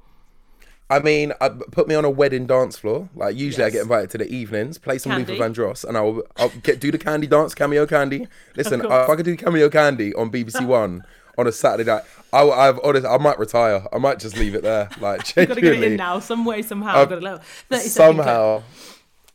[0.91, 3.09] I mean, I, put me on a wedding dance floor.
[3.15, 3.73] Like usually, yes.
[3.73, 6.93] I get invited to the evenings, play some Luther Vandross, and I'll, I'll get do
[6.93, 8.29] the candy dance, cameo candy.
[8.55, 11.03] Listen, if I could do cameo candy on BBC One
[11.39, 12.03] on a Saturday night,
[12.35, 13.87] I, I've honest, I might retire.
[13.93, 14.91] I might just leave it there.
[15.01, 17.01] Like, You've got to get it in now, some way, somehow.
[17.01, 18.63] I've got to somehow.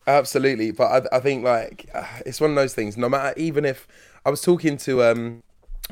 [0.09, 1.89] Absolutely, but I, I think like
[2.25, 2.97] it's one of those things.
[2.97, 3.87] No matter, even if
[4.25, 5.43] I was talking to um,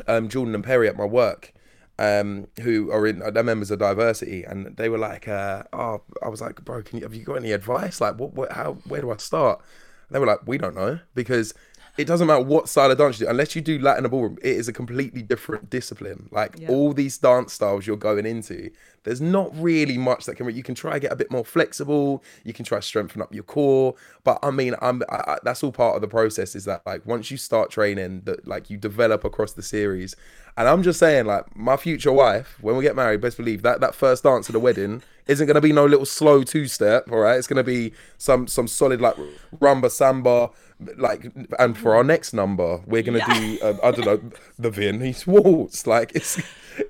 [0.08, 1.54] um, Jordan and Perri at my work,
[2.00, 6.30] um, who are in they're members of diversity, and they were like, uh, "Oh, I
[6.30, 8.02] was like, bro, can you, have you got any advice?
[8.02, 9.62] Like, what, what, how, where do I start?"
[10.10, 11.54] And they were like, "We don't know because
[11.98, 14.56] it doesn't matter what style of dance you do, unless you do Latin ballroom, it
[14.56, 16.30] is a completely different discipline.
[16.32, 16.70] Like yeah.
[16.70, 18.70] all these dance styles you're going into,
[19.04, 20.54] there's not really much that can.
[20.56, 22.24] You can try to get a bit more flexible.
[22.44, 25.72] You can try strengthen up your core, but I mean, I'm I, I, that's all
[25.72, 26.56] part of the process.
[26.56, 30.16] Is that like once you start training, that like you develop across the series.
[30.58, 33.80] And I'm just saying, like my future wife, when we get married, best believe that
[33.80, 37.12] that first dance at the wedding isn't going to be no little slow two step.
[37.12, 39.16] All right, it's going to be some some solid like
[39.60, 40.50] rumba samba
[40.98, 43.40] like and for our next number we're gonna yeah.
[43.40, 44.22] do uh, i don't know
[44.60, 46.40] the viennese waltz like it's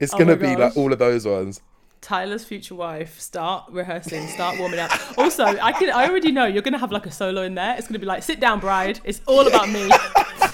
[0.02, 1.62] it's oh gonna be like all of those ones
[2.00, 4.92] Tyler's future wife, start rehearsing, start warming up.
[5.18, 7.76] Also, I can I already know you're gonna have like a solo in there.
[7.78, 9.02] It's gonna be like, sit down, bride.
[9.04, 9.90] It's all about me.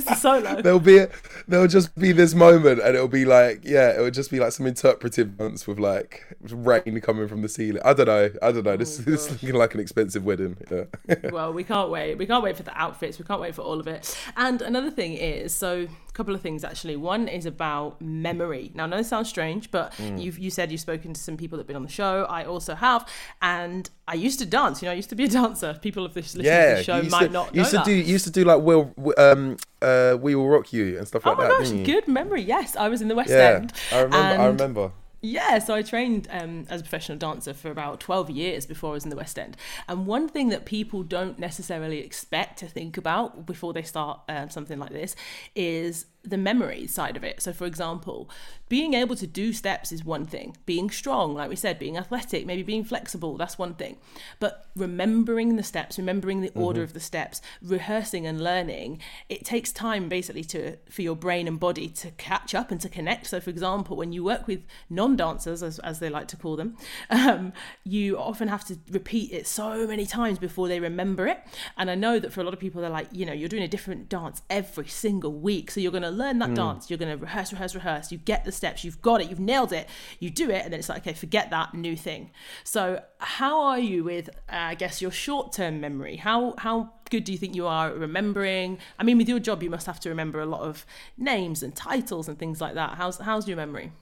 [0.16, 0.62] solo.
[0.62, 1.10] There'll be a,
[1.46, 4.52] there'll just be this moment, and it'll be like, yeah, it would just be like
[4.52, 7.82] some interpretive dance with like rain coming from the ceiling.
[7.84, 8.30] I don't know.
[8.42, 8.76] I don't know.
[8.76, 10.56] This, oh, this is looking like an expensive wedding.
[10.70, 11.30] Yeah.
[11.30, 12.16] well, we can't wait.
[12.16, 13.18] We can't wait for the outfits.
[13.18, 14.16] We can't wait for all of it.
[14.36, 16.96] And another thing is, so couple of things actually.
[16.96, 18.72] One is about memory.
[18.74, 20.20] Now, I know this sounds strange, but mm.
[20.20, 22.26] you've you said you've spoken to some people that've been on the show.
[22.28, 23.08] I also have,
[23.40, 24.82] and I used to dance.
[24.82, 25.78] You know, I used to be a dancer.
[25.80, 27.86] People of this listening yeah, to the show might to, not know used to that.
[27.86, 31.38] do used to do like will um uh we will rock you and stuff like
[31.38, 31.50] that.
[31.52, 32.42] Oh my gosh, good memory.
[32.42, 33.72] Yes, I was in the West yeah, End.
[33.92, 34.42] I remember.
[34.42, 34.92] I remember.
[35.28, 38.92] Yeah, so I trained um, as a professional dancer for about 12 years before I
[38.94, 39.58] was in the West End.
[39.86, 44.48] And one thing that people don't necessarily expect to think about before they start um,
[44.48, 45.14] something like this
[45.54, 47.42] is the memory side of it.
[47.42, 48.30] So, for example,
[48.68, 50.56] being able to do steps is one thing.
[50.66, 53.96] Being strong, like we said, being athletic, maybe being flexible, that's one thing.
[54.40, 56.62] But remembering the steps, remembering the mm-hmm.
[56.62, 61.48] order of the steps, rehearsing and learning, it takes time basically to for your brain
[61.48, 63.26] and body to catch up and to connect.
[63.26, 66.76] So, for example, when you work with non-dancers, as, as they like to call them,
[67.10, 67.52] um,
[67.84, 71.40] you often have to repeat it so many times before they remember it.
[71.76, 73.62] And I know that for a lot of people, they're like, you know, you're doing
[73.62, 77.16] a different dance every single week, so you're going to learn that dance, you're going
[77.16, 78.12] to rehearse, rehearse, rehearse.
[78.12, 80.80] You get the steps, you've got it, you've nailed it, you do it, and then
[80.80, 82.30] it's like, okay, forget that new thing.
[82.64, 86.16] So, how are you with, uh, I guess, your short term memory?
[86.16, 88.78] How, how good do you think you are at remembering?
[88.98, 90.84] I mean, with your job, you must have to remember a lot of
[91.16, 92.94] names and titles and things like that.
[92.94, 93.92] How's, how's your memory?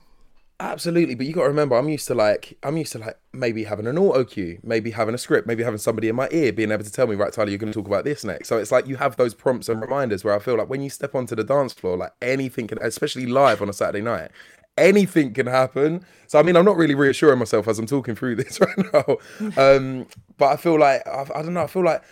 [0.59, 3.63] Absolutely, but you got to remember, I'm used to like, I'm used to like maybe
[3.63, 6.71] having an auto cue, maybe having a script, maybe having somebody in my ear being
[6.71, 8.47] able to tell me, right, Tyler, you're going to talk about this next.
[8.47, 10.89] So it's like you have those prompts and reminders where I feel like when you
[10.89, 14.31] step onto the dance floor, like anything can, especially live on a Saturday night,
[14.79, 16.03] anything can happen.
[16.25, 19.17] So I mean, I'm not really reassuring myself as I'm talking through this right now.
[19.61, 20.07] Um,
[20.39, 21.63] but I feel like I, I don't know.
[21.63, 22.03] I feel like.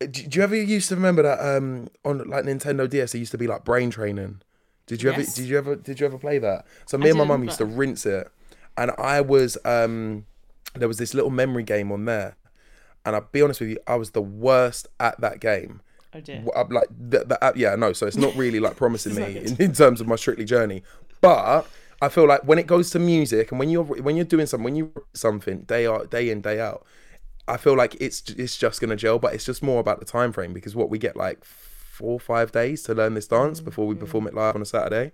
[0.00, 3.14] Do, do you ever used to remember that um, on like Nintendo DS?
[3.14, 4.40] It used to be like brain training.
[4.92, 5.20] Did you Yes.
[5.20, 5.36] ever?
[5.40, 5.76] Did you ever?
[5.76, 6.66] Did you ever play that?
[6.84, 8.28] So me and my mum used to rinse it,
[8.76, 10.26] and I was um,
[10.74, 12.36] there was this little memory game on there,
[13.06, 15.80] and I'll be honest with you, I was the worst at that game.
[16.14, 16.44] Oh dear.
[16.54, 17.94] I'm like the, the app, yeah, no.
[17.94, 20.82] So it's not really like promising me in, in terms of my strictly journey,
[21.22, 21.66] but
[22.02, 24.64] I feel like when it goes to music and when you're when you're doing something,
[24.64, 26.84] when you something day out day in day out,
[27.48, 29.18] I feel like it's it's just gonna gel.
[29.18, 31.46] But it's just more about the time frame because what we get like
[32.02, 34.64] four or five days to learn this dance before we perform it live on a
[34.66, 35.12] Saturday.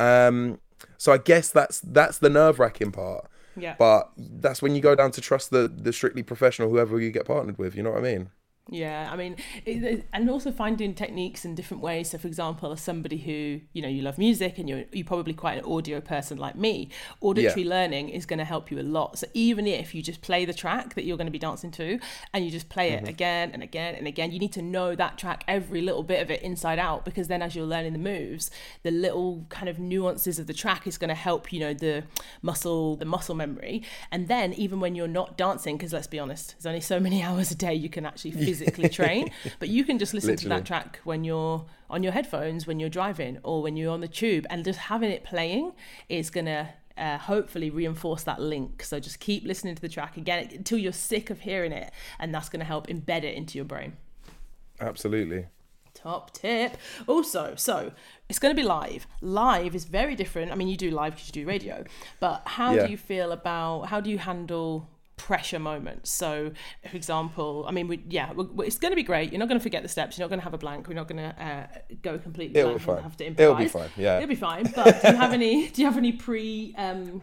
[0.00, 0.60] Um,
[0.96, 3.26] so I guess that's that's the nerve wracking part.
[3.54, 3.74] Yeah.
[3.78, 7.26] But that's when you go down to trust the the strictly professional whoever you get
[7.26, 7.76] partnered with.
[7.76, 8.30] You know what I mean?
[8.70, 12.10] Yeah, I mean, it, and also finding techniques in different ways.
[12.10, 15.34] So, for example, as somebody who you know you love music and you're you're probably
[15.34, 16.88] quite an audio person like me,
[17.20, 19.18] auditory learning is going to help you a lot.
[19.18, 21.98] So even if you just play the track that you're going to be dancing to,
[22.32, 23.04] and you just play Mm-hmm.
[23.06, 26.22] it again and again and again, you need to know that track every little bit
[26.22, 28.50] of it inside out because then as you're learning the moves,
[28.84, 32.04] the little kind of nuances of the track is going to help you know the
[32.42, 33.82] muscle the muscle memory.
[34.12, 37.22] And then even when you're not dancing, because let's be honest, there's only so many
[37.28, 40.64] hours a day you can actually physically train, but you can just listen to that
[40.64, 44.46] track when you're on your headphones, when you're driving, or when you're on the tube,
[44.50, 45.72] and just having it playing
[46.08, 46.70] is gonna.
[46.98, 50.92] Uh, hopefully reinforce that link so just keep listening to the track again until you're
[50.92, 53.96] sick of hearing it and that's going to help embed it into your brain
[54.78, 55.46] Absolutely.
[55.94, 56.76] Top tip.
[57.06, 57.92] Also, so
[58.28, 59.06] it's going to be live.
[59.22, 60.52] Live is very different.
[60.52, 61.84] I mean, you do live because you do radio,
[62.20, 62.84] but how Yeah.
[62.86, 64.88] do you feel about how do you handle
[65.26, 66.10] pressure moments?
[66.10, 66.52] So,
[66.90, 69.32] for example, I mean, we, yeah, we, it's going to be great.
[69.32, 70.16] You're not going to forget the steps.
[70.16, 70.88] You're not going to have a blank.
[70.88, 71.66] We're not going to uh,
[72.02, 73.02] go completely It'll blank be and fine.
[73.02, 74.16] have to It'll be fine, yeah.
[74.16, 74.64] it'll be fine.
[74.74, 75.68] But do you have any?
[75.68, 76.74] Do you have any pre?
[76.76, 77.22] Um,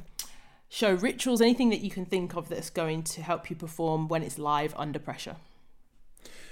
[0.72, 4.22] Show rituals, anything that you can think of that's going to help you perform when
[4.22, 5.38] it's live under pressure.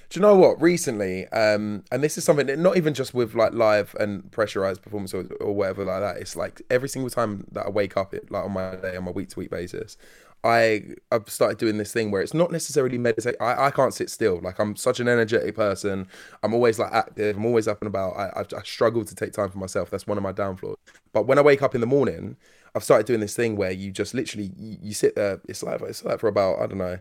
[0.10, 0.60] Do you know what?
[0.60, 4.82] Recently, um, and this is something that not even just with like live and pressurized
[4.82, 6.18] performance or, or whatever like that.
[6.18, 9.04] It's like every single time that I wake up, it like on my day on
[9.04, 9.98] my week to week basis,
[10.44, 13.36] I I've started doing this thing where it's not necessarily meditate.
[13.42, 14.40] I, I can't sit still.
[14.42, 16.08] Like I'm such an energetic person.
[16.44, 17.36] I'm always like active.
[17.38, 18.16] I'm always up and about.
[18.18, 19.90] I, I I struggle to take time for myself.
[19.90, 20.78] That's one of my downfalls.
[21.14, 22.38] But when I wake up in the morning,
[22.76, 25.42] I've started doing this thing where you just literally you, you sit there.
[25.50, 27.00] It's like it's like for about I don't know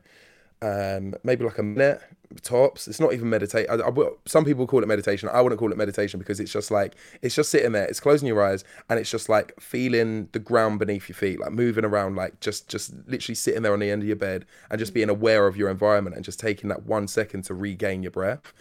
[0.62, 2.00] um, maybe like a minute
[2.42, 2.88] tops.
[2.88, 3.68] It's not even meditate.
[3.70, 3.90] I, I
[4.24, 5.28] some people call it meditation.
[5.32, 7.84] I wouldn't call it meditation because it's just like it's just sitting there.
[7.84, 11.52] It's closing your eyes and it's just like feeling the ground beneath your feet, like
[11.52, 14.78] moving around, like just just literally sitting there on the end of your bed and
[14.78, 18.12] just being aware of your environment and just taking that one second to regain your
[18.12, 18.52] breath.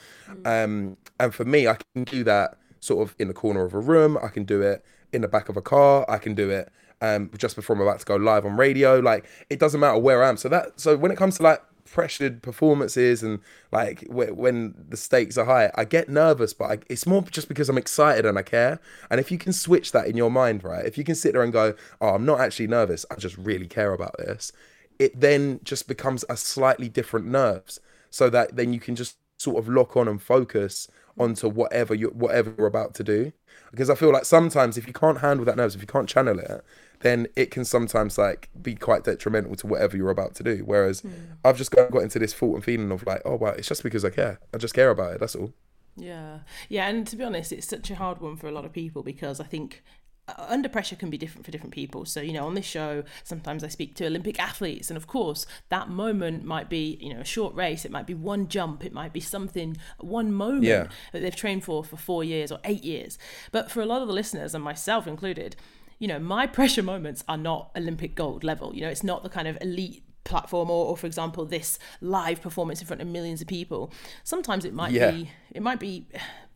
[0.45, 3.79] Um, and for me, I can do that sort of in the corner of a
[3.79, 4.17] room.
[4.21, 6.05] I can do it in the back of a car.
[6.09, 8.99] I can do it um, just before I'm about to go live on radio.
[8.99, 10.37] Like it doesn't matter where I am.
[10.37, 13.39] So that so when it comes to like pressured performances and
[13.71, 17.47] like wh- when the stakes are high, I get nervous, but I, it's more just
[17.47, 18.79] because I'm excited and I care.
[19.09, 20.85] And if you can switch that in your mind, right?
[20.85, 23.05] If you can sit there and go, "Oh, I'm not actually nervous.
[23.11, 24.51] I just really care about this,"
[24.99, 29.57] it then just becomes a slightly different nerves, so that then you can just sort
[29.57, 33.31] of lock on and focus onto whatever you whatever you're about to do
[33.71, 36.39] because i feel like sometimes if you can't handle that nerves if you can't channel
[36.39, 36.63] it
[37.01, 40.63] then it can sometimes like be quite detrimental to whatever you're about to do.
[40.65, 41.03] Whereas
[41.43, 43.83] i've just got, got into this thought and feeling of like oh wow it's just
[43.83, 44.39] because i care.
[44.53, 45.53] I just care about it that's all.
[45.97, 48.73] Yeah, yeah, and to be honest, it's such a hard one for a lot of
[48.73, 49.81] people because I think
[50.27, 52.03] uh, under pressure can be different for different people.
[52.03, 55.45] So you know, on this show, sometimes I speak to Olympic athletes, and of course,
[55.69, 58.91] that moment might be you know a short race, it might be one jump, it
[58.91, 60.87] might be something, one moment Yeah.
[61.13, 63.17] that they've trained for for four years or eight years.
[63.53, 65.55] But for a lot of the listeners, and myself included,
[65.99, 68.75] you know, my pressure moments are not Olympic gold level.
[68.75, 72.41] You know, it's not the kind of elite platform or, or for example this live
[72.41, 73.91] performance in front of millions of people
[74.23, 75.11] sometimes it might Yeah.
[75.11, 76.07] be it might be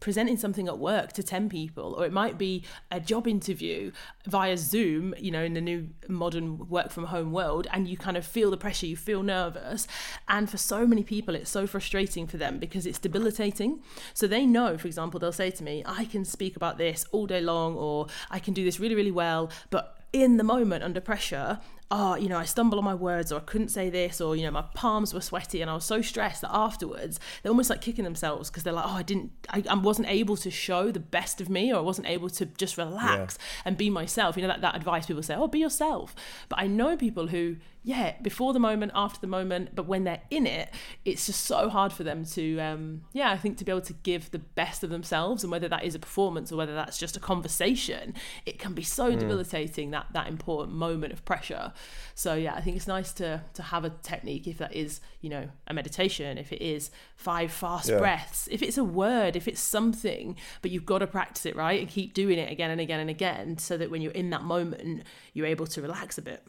[0.01, 3.91] presenting something at work to 10 people or it might be a job interview
[4.27, 8.17] via zoom you know in the new modern work from home world and you kind
[8.17, 9.87] of feel the pressure you feel nervous
[10.27, 13.81] and for so many people it's so frustrating for them because it's debilitating
[14.13, 17.27] so they know for example they'll say to me i can speak about this all
[17.27, 21.00] day long or i can do this really really well but in the moment under
[21.02, 21.60] pressure
[21.92, 24.44] oh, you know, I stumble on my words or I couldn't say this or, you
[24.44, 27.81] know, my palms were sweaty and I was so stressed that afterwards they're almost like
[27.81, 31.00] kicking themselves because they're like, oh, I didn't, I, I wasn't able to show the
[31.00, 34.37] best of me or I wasn't able to just relax and be myself.
[34.37, 36.13] You know, that, that advice people say, oh, be yourself.
[36.48, 40.21] But I know people who, yeah, before the moment, after the moment, but when they're
[40.29, 40.69] in it,
[41.06, 43.94] it's just so hard for them to, um, yeah, I think to be able to
[43.94, 47.17] give the best of themselves, and whether that is a performance or whether that's just
[47.17, 48.13] a conversation,
[48.46, 51.73] it can be so debilitating that that important moment of pressure.
[52.15, 55.30] So yeah, I think it's nice to to have a technique if that is, you
[55.30, 57.98] know, a meditation, if it is five fast Yeah.
[58.00, 61.80] breaths, if it's a word, if it's something, but you've got to practice it right
[61.80, 64.44] and keep doing it again and again and again, so that when you're in that
[64.44, 65.04] moment,
[65.34, 66.44] you're able to relax a bit.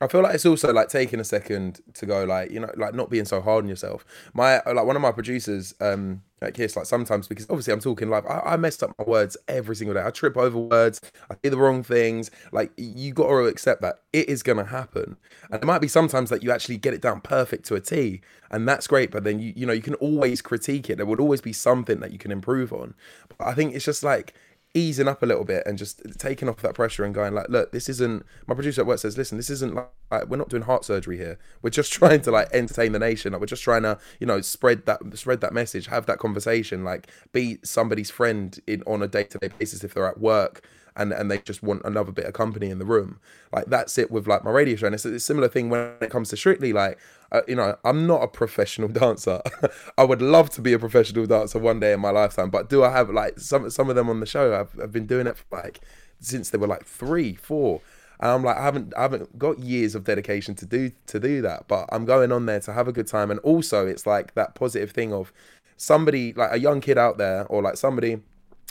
[0.00, 2.94] I feel like it's also like taking a second to go like you know like
[2.94, 4.04] not being so hard on yourself.
[4.32, 8.10] My like one of my producers um at Kiss like sometimes because obviously I'm talking
[8.10, 10.02] live I, I messed up my words every single day.
[10.04, 11.00] I trip over words.
[11.30, 12.30] I say the wrong things.
[12.50, 15.16] Like you got to accept that it is gonna happen.
[15.50, 18.20] And it might be sometimes that you actually get it down perfect to a T,
[18.50, 19.12] and that's great.
[19.12, 20.96] But then you you know you can always critique it.
[20.96, 22.94] There would always be something that you can improve on.
[23.28, 24.34] But I think it's just like
[24.74, 27.70] easing up a little bit and just taking off that pressure and going like look
[27.70, 30.62] this isn't my producer at work says listen this isn't like, like we're not doing
[30.62, 31.38] heart surgery here.
[31.62, 33.32] We're just trying to like entertain the nation.
[33.32, 36.84] Like we're just trying to you know spread that spread that message have that conversation
[36.84, 40.62] like be somebody's friend in on a day-to-day basis if they're at work
[40.96, 43.18] and and they just want another bit of company in the room.
[43.52, 44.86] Like that's it with like my radio show.
[44.86, 46.98] And it's a similar thing when it comes to strictly like
[47.32, 49.40] uh, you know i'm not a professional dancer.
[49.98, 52.84] I would love to be a professional dancer one day in my lifetime but do
[52.84, 55.36] i have like some some of them on the show i've, I've been doing it
[55.36, 55.80] for like
[56.20, 57.80] since they were like three four.
[58.20, 61.42] And i'm like i haven't i haven't got years of dedication to do to do
[61.42, 63.30] that but i'm going on there to have a good time.
[63.30, 65.32] And also it's like that positive thing of
[65.76, 68.22] somebody like a young kid out there or like somebody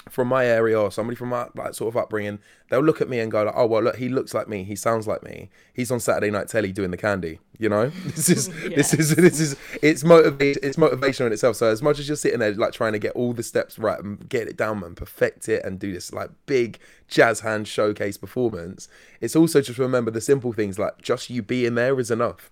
[0.09, 2.39] from my area or somebody from my like sort of upbringing,
[2.69, 4.63] they'll look at me and go like, "Oh well, look, he looks like me.
[4.63, 5.49] He sounds like me.
[5.73, 9.39] He's on Saturday Night Telly doing the candy." You know, this is this is this
[9.39, 11.55] is it's motivate it's motivational in itself.
[11.55, 13.99] So as much as you're sitting there like trying to get all the steps right
[13.99, 18.17] and get it down and perfect it and do this like big jazz hand showcase
[18.17, 18.89] performance,
[19.21, 22.51] it's also just remember the simple things like just you being there is enough.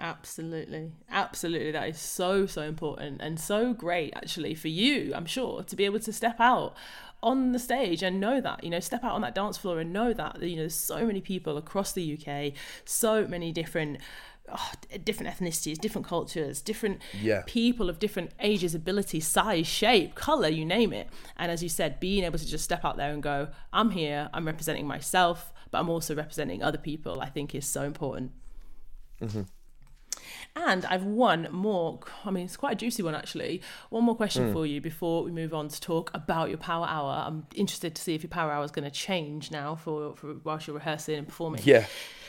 [0.00, 0.92] Absolutely.
[1.10, 1.70] Absolutely.
[1.72, 5.84] That is so, so important and so great, actually, for you, I'm sure, to be
[5.84, 6.74] able to step out
[7.22, 9.92] on the stage and know that, you know, step out on that dance floor and
[9.92, 12.52] know that, you know, there's so many people across the UK,
[12.84, 13.98] so many different.
[14.48, 14.70] Oh,
[15.02, 17.42] different ethnicities, different cultures, different Yeah.
[17.46, 21.08] people of different ages, abilities, size, shape, color, you name it.
[21.36, 24.30] And as you said, being able to just step out there and go, I'm here,
[24.32, 28.30] I'm representing myself, but I'm also representing other people, I think is so important.
[29.20, 29.42] Mm-hmm.
[30.56, 33.60] And I've one more, I mean, it's quite a juicy one actually.
[33.90, 34.52] One more question hmm.
[34.54, 37.24] for you before we move on to talk about your power hour.
[37.26, 40.34] I'm interested to see if your power hour is going to change now for, for
[40.44, 41.60] whilst you're rehearsing and performing.
[41.64, 41.84] Yeah.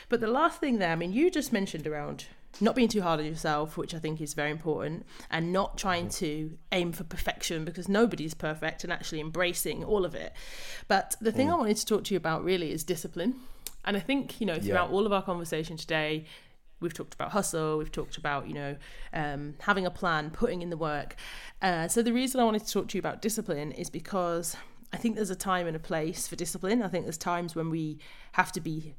[0.09, 2.25] But the last thing there, I mean, you just mentioned around
[2.59, 6.09] not being too hard on yourself, which I think is very important, and not trying
[6.09, 10.33] to aim for perfection because nobody's perfect and actually embracing all of it.
[10.87, 11.53] But the thing hmm.
[11.53, 13.35] I wanted to talk to you about really is discipline.
[13.85, 16.25] And I think, you know, throughout all of our conversation today,
[16.79, 18.75] we've talked about hustle, we've talked about, you know,
[19.13, 21.15] um, having a plan, putting in the work.
[21.61, 24.55] Uh, so the reason I wanted to talk to you about discipline is because
[24.93, 26.81] I think there's a time and a place for discipline.
[26.81, 27.99] I think there's times when we
[28.33, 28.95] have to be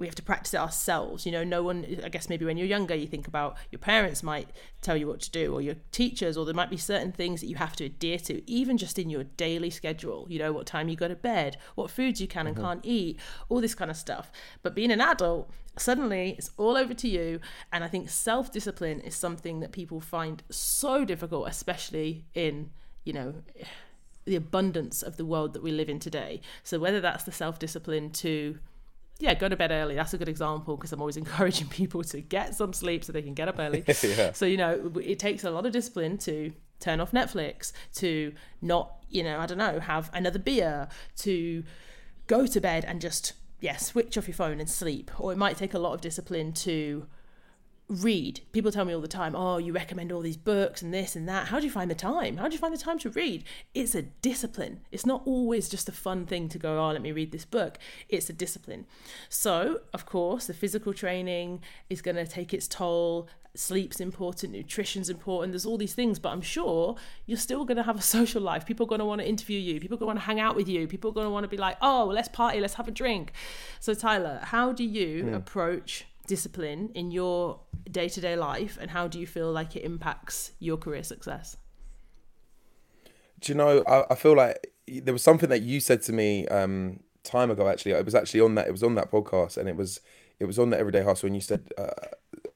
[0.00, 1.26] we have to practice it ourselves.
[1.26, 4.22] You know, no one, I guess maybe when you're younger, you think about your parents
[4.22, 4.48] might
[4.80, 7.48] tell you what to do, or your teachers, or there might be certain things that
[7.48, 10.26] you have to adhere to, even just in your daily schedule.
[10.30, 12.64] You know, what time you go to bed, what foods you can and mm-hmm.
[12.64, 13.20] can't eat,
[13.50, 14.32] all this kind of stuff.
[14.62, 17.38] But being an adult, suddenly it's all over to you.
[17.70, 22.70] And I think self discipline is something that people find so difficult, especially in,
[23.04, 23.34] you know,
[24.24, 26.40] the abundance of the world that we live in today.
[26.62, 28.58] So whether that's the self discipline to
[29.20, 29.94] yeah, go to bed early.
[29.94, 33.22] That's a good example because I'm always encouraging people to get some sleep so they
[33.22, 33.84] can get up early.
[34.02, 34.32] Yeah.
[34.32, 38.96] So, you know, it takes a lot of discipline to turn off Netflix, to not,
[39.10, 41.62] you know, I don't know, have another beer, to
[42.26, 45.10] go to bed and just, yeah, switch off your phone and sleep.
[45.18, 47.06] Or it might take a lot of discipline to
[47.90, 48.40] read.
[48.52, 51.28] People tell me all the time, oh, you recommend all these books and this and
[51.28, 51.48] that.
[51.48, 52.36] How do you find the time?
[52.36, 53.42] How do you find the time to read?
[53.74, 54.80] It's a discipline.
[54.92, 57.78] It's not always just a fun thing to go, oh, let me read this book.
[58.08, 58.86] It's a discipline.
[59.28, 63.28] So, of course, the physical training is going to take its toll.
[63.56, 66.94] Sleep's important, nutrition's important, there's all these things, but I'm sure
[67.26, 68.64] you're still going to have a social life.
[68.64, 70.38] People are going to want to interview you, people are going to want to hang
[70.38, 72.74] out with you, people are going to want to be like, oh, let's party, let's
[72.74, 73.32] have a drink.
[73.80, 75.34] So, Tyler, how do you mm.
[75.34, 77.60] approach discipline in your
[77.90, 81.56] day to day life, and how do you feel like it impacts your career success?
[83.40, 83.82] Do you know?
[83.86, 87.68] I, I feel like there was something that you said to me um, time ago.
[87.68, 88.68] Actually, it was actually on that.
[88.68, 90.00] It was on that podcast, and it was
[90.38, 92.06] it was on the Everyday Hustle, and you said uh,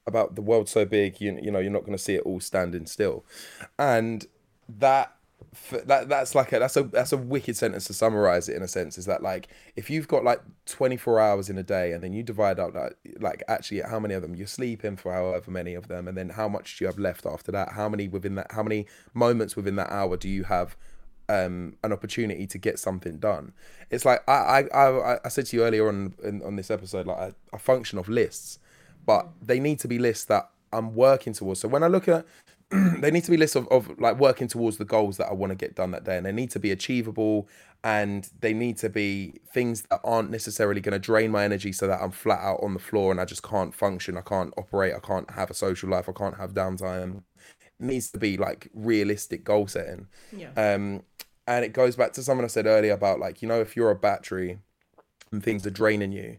[0.07, 2.39] about the world so big, you you know, you're not going to see it all
[2.39, 3.25] standing still,
[3.77, 4.25] and
[4.69, 5.14] that
[5.85, 8.67] that that's like a that's a that's a wicked sentence to summarize it in a
[8.67, 12.13] sense is that like if you've got like 24 hours in a day and then
[12.13, 15.73] you divide up that like actually how many of them you're sleeping for however many
[15.73, 17.73] of them and then how much do you have left after that?
[17.73, 20.75] How many within that how many moments within that hour do you have
[21.27, 23.53] um an opportunity to get something done?
[23.89, 27.07] It's like i i i, I said to you earlier on in, on this episode
[27.07, 28.59] like I, I function of lists
[29.05, 31.59] but they need to be lists that i'm working towards.
[31.59, 32.25] So when i look at
[32.99, 35.51] they need to be lists of, of like working towards the goals that I want
[35.51, 37.47] to get done that day, and they need to be achievable,
[37.83, 41.87] and they need to be things that aren't necessarily going to drain my energy, so
[41.87, 44.93] that I'm flat out on the floor and I just can't function, I can't operate,
[44.95, 47.23] I can't have a social life, I can't have downtime.
[47.79, 50.07] It needs to be like realistic goal setting.
[50.35, 50.51] Yeah.
[50.55, 51.03] Um,
[51.47, 53.91] and it goes back to something I said earlier about like you know if you're
[53.91, 54.59] a battery
[55.31, 56.37] and things are draining you,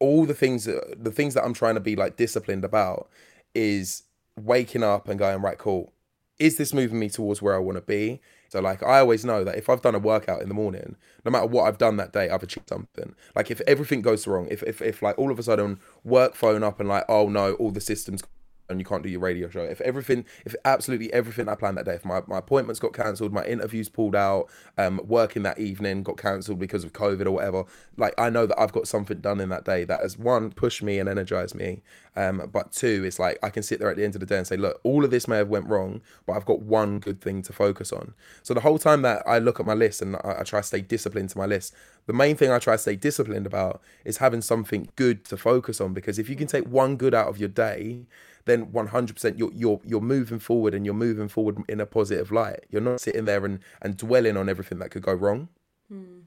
[0.00, 3.08] all the things that the things that I'm trying to be like disciplined about
[3.54, 4.02] is
[4.36, 5.92] waking up and going, right, cool.
[6.38, 8.20] Is this moving me towards where I want to be?
[8.48, 11.30] So like I always know that if I've done a workout in the morning, no
[11.30, 13.14] matter what I've done that day, I've achieved something.
[13.34, 16.62] Like if everything goes wrong, if if, if like all of a sudden work phone
[16.62, 18.22] up and like, oh no, all the systems
[18.68, 19.62] and you can't do your radio show.
[19.62, 23.32] If everything, if absolutely everything I planned that day, if my, my appointments got cancelled,
[23.32, 27.64] my interviews pulled out, um, working that evening got cancelled because of COVID or whatever,
[27.96, 30.82] like I know that I've got something done in that day that has one pushed
[30.82, 31.82] me and energized me,
[32.16, 34.38] um, but two, it's like I can sit there at the end of the day
[34.38, 37.20] and say, look, all of this may have went wrong, but I've got one good
[37.20, 38.14] thing to focus on.
[38.42, 40.66] So the whole time that I look at my list and I, I try to
[40.66, 41.74] stay disciplined to my list,
[42.06, 45.80] the main thing I try to stay disciplined about is having something good to focus
[45.80, 48.06] on because if you can take one good out of your day
[48.46, 52.64] then 100% you're you're you're moving forward and you're moving forward in a positive light.
[52.70, 55.48] You're not sitting there and and dwelling on everything that could go wrong.
[55.88, 56.20] Hmm.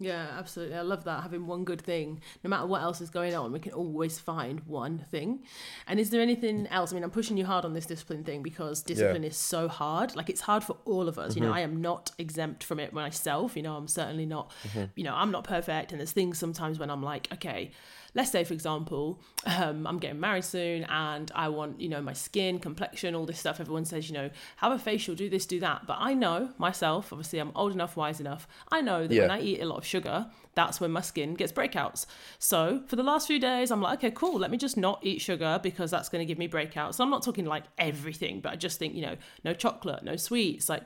[0.00, 0.76] Yeah, absolutely.
[0.76, 1.22] I love that.
[1.22, 4.60] Having one good thing, no matter what else is going on, we can always find
[4.66, 5.44] one thing.
[5.86, 6.90] And is there anything else?
[6.90, 9.28] I mean, I'm pushing you hard on this discipline thing because discipline yeah.
[9.28, 10.16] is so hard.
[10.16, 11.30] Like, it's hard for all of us.
[11.30, 11.38] Mm-hmm.
[11.38, 11.58] You know, mm-hmm.
[11.58, 13.56] I am not exempt from it myself.
[13.56, 14.86] You know, I'm certainly not, mm-hmm.
[14.96, 15.92] you know, I'm not perfect.
[15.92, 17.70] And there's things sometimes when I'm like, okay,
[18.14, 22.12] let's say for example um, i'm getting married soon and i want you know my
[22.12, 23.60] skin complexion all this stuff.
[23.60, 25.86] Everyone says you know have a facial do this do that.
[25.86, 28.46] But i know myself obviously i'm old enough wise enough.
[28.70, 29.22] I know that yeah.
[29.22, 32.06] when i eat a lot of sugar that's when my skin gets breakouts.
[32.38, 35.20] So for the last few days i'm like okay cool let me just not eat
[35.20, 36.94] sugar because that's going to give me breakouts.
[36.94, 40.16] So i'm not talking like everything but i just think you know no chocolate no
[40.16, 40.84] sweets like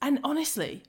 [0.00, 0.82] and honestly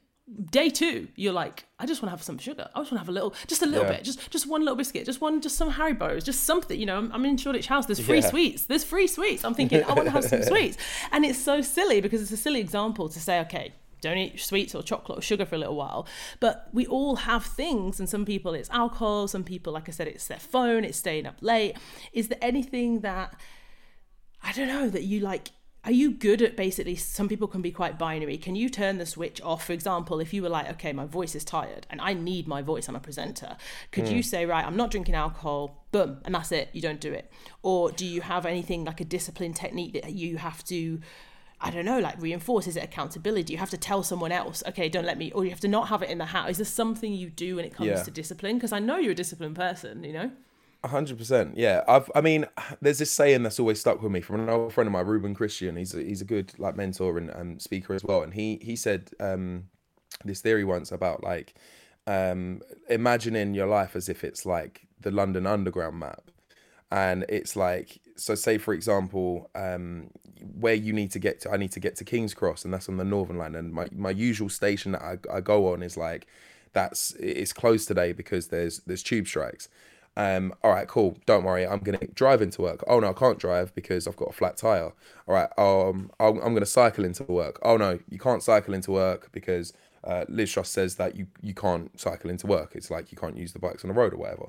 [0.52, 2.70] day two, you're like, I just want to have some sugar.
[2.76, 3.98] I just want to have a little, just a little yeah.
[3.98, 6.80] bit, just just one little biscuit, just one, just some Haribo's, just something.
[6.80, 7.86] You know, I'm, I'm in Shoreditch House.
[7.86, 8.30] There's free yeah.
[8.30, 8.66] sweets.
[8.66, 9.44] There's free sweets.
[9.44, 10.78] I'm thinking, I want to have some sweets,
[11.12, 14.76] and it's so silly because it's a silly example to say, okay, don't eat sweets
[14.76, 16.08] or chocolate or sugar for a little while.
[16.40, 20.08] But we all have things, and some people it's alcohol, some people, like I said,
[20.08, 21.78] it's their phone, it's staying up late.
[22.14, 23.36] Is there anything that
[24.44, 25.50] I don't know that you like
[25.86, 29.06] are you good at basically some people can be quite binary can you turn the
[29.06, 32.14] switch off for example if you were like okay my voice is tired and i
[32.14, 33.56] need my voice i'm a presenter
[33.92, 34.12] could mm.
[34.12, 34.22] you hmm.
[34.22, 37.92] say right i'm not drinking alcohol boom and that's it you don't do it or
[37.92, 41.00] do you have anything like a discipline technique that you have to
[41.62, 42.68] I don't know, like reinforce?
[42.68, 43.54] Is it accountability?
[43.54, 45.90] You have to tell someone else, okay, don't let me, or you have to not
[45.90, 46.52] have it in the house.
[46.52, 48.02] Is there something you do when it comes yeah.
[48.02, 48.56] to discipline?
[48.56, 50.32] Because I know you're a disciplined person, you know?
[50.86, 51.58] Hundred percent.
[51.58, 52.10] Yeah, I've.
[52.16, 52.46] I mean,
[52.82, 55.76] there's this saying that's always stuck with me from another friend of mine, Ruben Christian.
[55.76, 58.22] He's a, he's a good like mentor and, and speaker as well.
[58.24, 59.66] And he he said um,
[60.24, 61.56] this theory once about like
[62.08, 66.32] um, imagining your life as if it's like the London Underground map,
[66.92, 68.36] and it's like so.
[68.36, 70.12] Say for example, um,
[70.60, 72.88] where you need to get to, I need to get to King's Cross, and that's
[72.88, 73.56] on the Northern Line.
[73.56, 76.26] And my my usual station that I, I go on is like
[76.72, 79.68] that's it's closed today because there's there's tube strikes
[80.18, 81.18] um, all right, cool.
[81.26, 81.66] Don't worry.
[81.66, 82.84] I'm gonna drive into work.
[82.88, 84.92] Oh no, I can't drive because I've got a flat tire.
[85.28, 85.50] All right.
[85.58, 87.60] Um, i am gonna cycle into work.
[87.64, 91.54] Oh no, you can't cycle into work because uh, Liz Truss says that you you
[91.54, 92.74] can't cycle into work.
[92.76, 94.48] It's like you can't use the bikes on the road or whatever.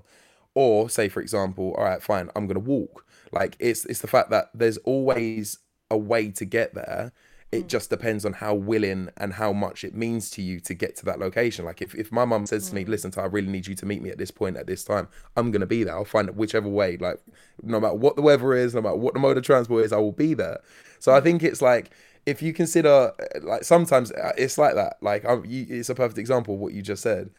[0.55, 3.07] Or say, for example, all right, fine, I'm gonna walk.
[3.33, 5.59] Like it's it's the fact that there's always
[5.91, 7.13] a way to get there.
[7.53, 7.69] It mm.
[7.69, 11.05] just depends on how willing and how much it means to you to get to
[11.07, 11.65] that location.
[11.65, 12.89] Like if, if my mum says to me, mm.
[12.89, 15.51] listen, I really need you to meet me at this point at this time, I'm
[15.51, 15.95] gonna be there.
[15.95, 16.97] I'll find it whichever way.
[16.97, 17.21] Like
[17.63, 19.99] no matter what the weather is, no matter what the mode of transport is, I
[19.99, 20.61] will be there.
[20.99, 21.91] So I think it's like
[22.27, 24.99] if you consider uh, like sometimes uh, it's like that.
[25.01, 27.31] Like I'm, you, it's a perfect example of what you just said.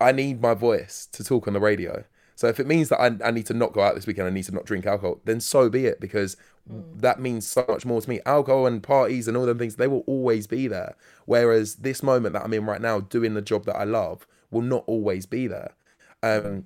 [0.00, 2.04] I need my voice to talk on the radio.
[2.40, 4.30] So if it means that I, I need to not go out this weekend, I
[4.30, 8.00] need to not drink alcohol, then so be it because that means so much more
[8.00, 8.20] to me.
[8.24, 10.96] Alcohol and parties and all them things, they will always be there.
[11.26, 14.62] Whereas this moment that I'm in right now, doing the job that I love, will
[14.62, 15.74] not always be there.
[16.22, 16.64] Um,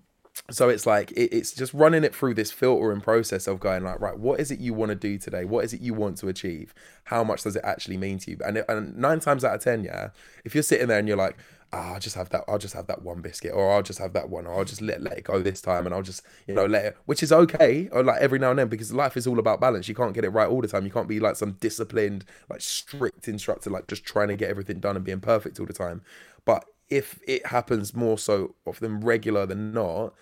[0.48, 4.00] so it's like it, it's just running it through this filtering process of going like
[4.00, 6.28] right what is it you want to do today what is it you want to
[6.28, 9.54] achieve how much does it actually mean to you and, it, and nine times out
[9.54, 10.08] of ten yeah
[10.44, 11.36] if you're sitting there and you're like
[11.74, 12.44] oh, I'll just have that.
[12.48, 14.80] I'll just have that one biscuit, or I'll just have that one, or I'll just
[14.80, 17.32] let let it go this time, and I'll just you know let it, which is
[17.32, 19.88] okay, or like every now and then because life is all about balance.
[19.88, 20.84] You can't get it right all the time.
[20.84, 24.80] You can't be like some disciplined, like strict instructor, like just trying to get everything
[24.80, 26.02] done and being perfect all the time.
[26.44, 30.14] But if it happens more so often regular than not,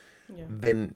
[0.49, 0.95] then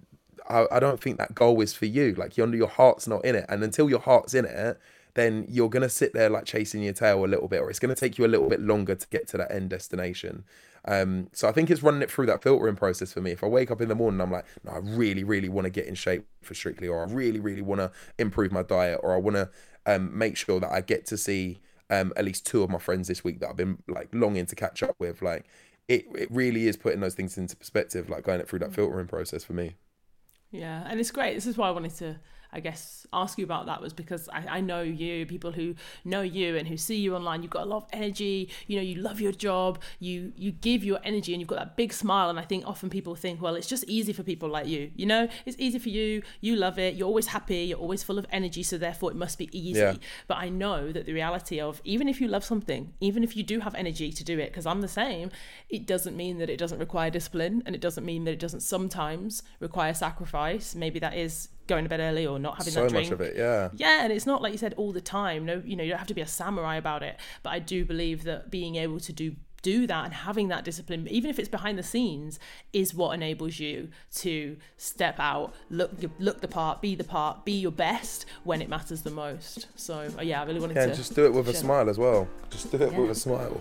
[0.49, 2.15] I, I don't think that goal is for you.
[2.15, 4.79] Like your your heart's not in it, and until your heart's in it,
[5.17, 7.97] then you're gonna sit there like chasing your tail a little bit, or it's gonna
[7.97, 10.45] take you a little bit longer to get to that end destination.
[10.89, 13.33] Um, so I think it's running it through that filtering process for me.
[13.33, 15.71] If I wake up in the morning, I'm like, no, I really, really want to
[15.71, 19.13] get in shape for Strictly, or I really, really want to improve my diet, or
[19.13, 19.51] I want to
[19.85, 21.59] um, make sure that I get to see
[21.91, 24.55] um, at least two of my friends this week that I've been like longing to
[24.55, 25.23] catch up with.
[25.23, 25.47] Like,
[25.89, 29.09] it, it really is putting those things into perspective, like going it through that filtering
[29.09, 29.75] process for me.
[30.53, 31.35] Yeah, and it's great.
[31.35, 32.17] This is why I wanted to,
[32.53, 35.75] I guess, ask you about that was because I, I know you, people who
[36.05, 37.43] know you and who see you online.
[37.43, 38.51] You've got a lot of energy.
[38.67, 39.81] You know, you love your job.
[39.99, 42.31] You you give your energy, and you've got that big smile.
[42.31, 44.91] And I think often people think, well, it's just easy for people like you.
[44.95, 46.23] You know, it's easy for you.
[46.41, 46.95] You love it.
[46.95, 47.59] You're always happy.
[47.59, 48.63] You're always full of energy.
[48.63, 49.81] So therefore, it must be easy.
[49.81, 49.95] Yeah.
[50.27, 53.43] But I know that the reality of even if you love something, even if you
[53.43, 55.31] do have energy to do it, because I'm the same,
[55.69, 58.61] it doesn't mean that it doesn't require discipline, and it doesn't mean that it doesn't
[58.61, 60.75] sometimes require sacrifice.
[60.75, 63.07] Maybe that is going to bed early or not having So that drink.
[63.07, 63.71] So much of it, yeah.
[63.75, 65.45] Yeah, and it's not like you said all the time.
[65.47, 67.17] No, you know, you don't have to be a samurai about it.
[67.43, 71.09] But I do believe that being able to do do that and having that discipline,
[71.11, 72.39] even if it's behind the scenes,
[72.73, 75.91] is what enables you to step out, look
[76.21, 79.67] look the part, be the part, be your best when it matters the most.
[79.75, 81.59] So uh, yeah, I really wanted Yeah, to just do it with a share that.
[81.67, 82.29] smile as well.
[82.51, 82.99] Just do it Yeah.
[83.01, 83.61] with a smile.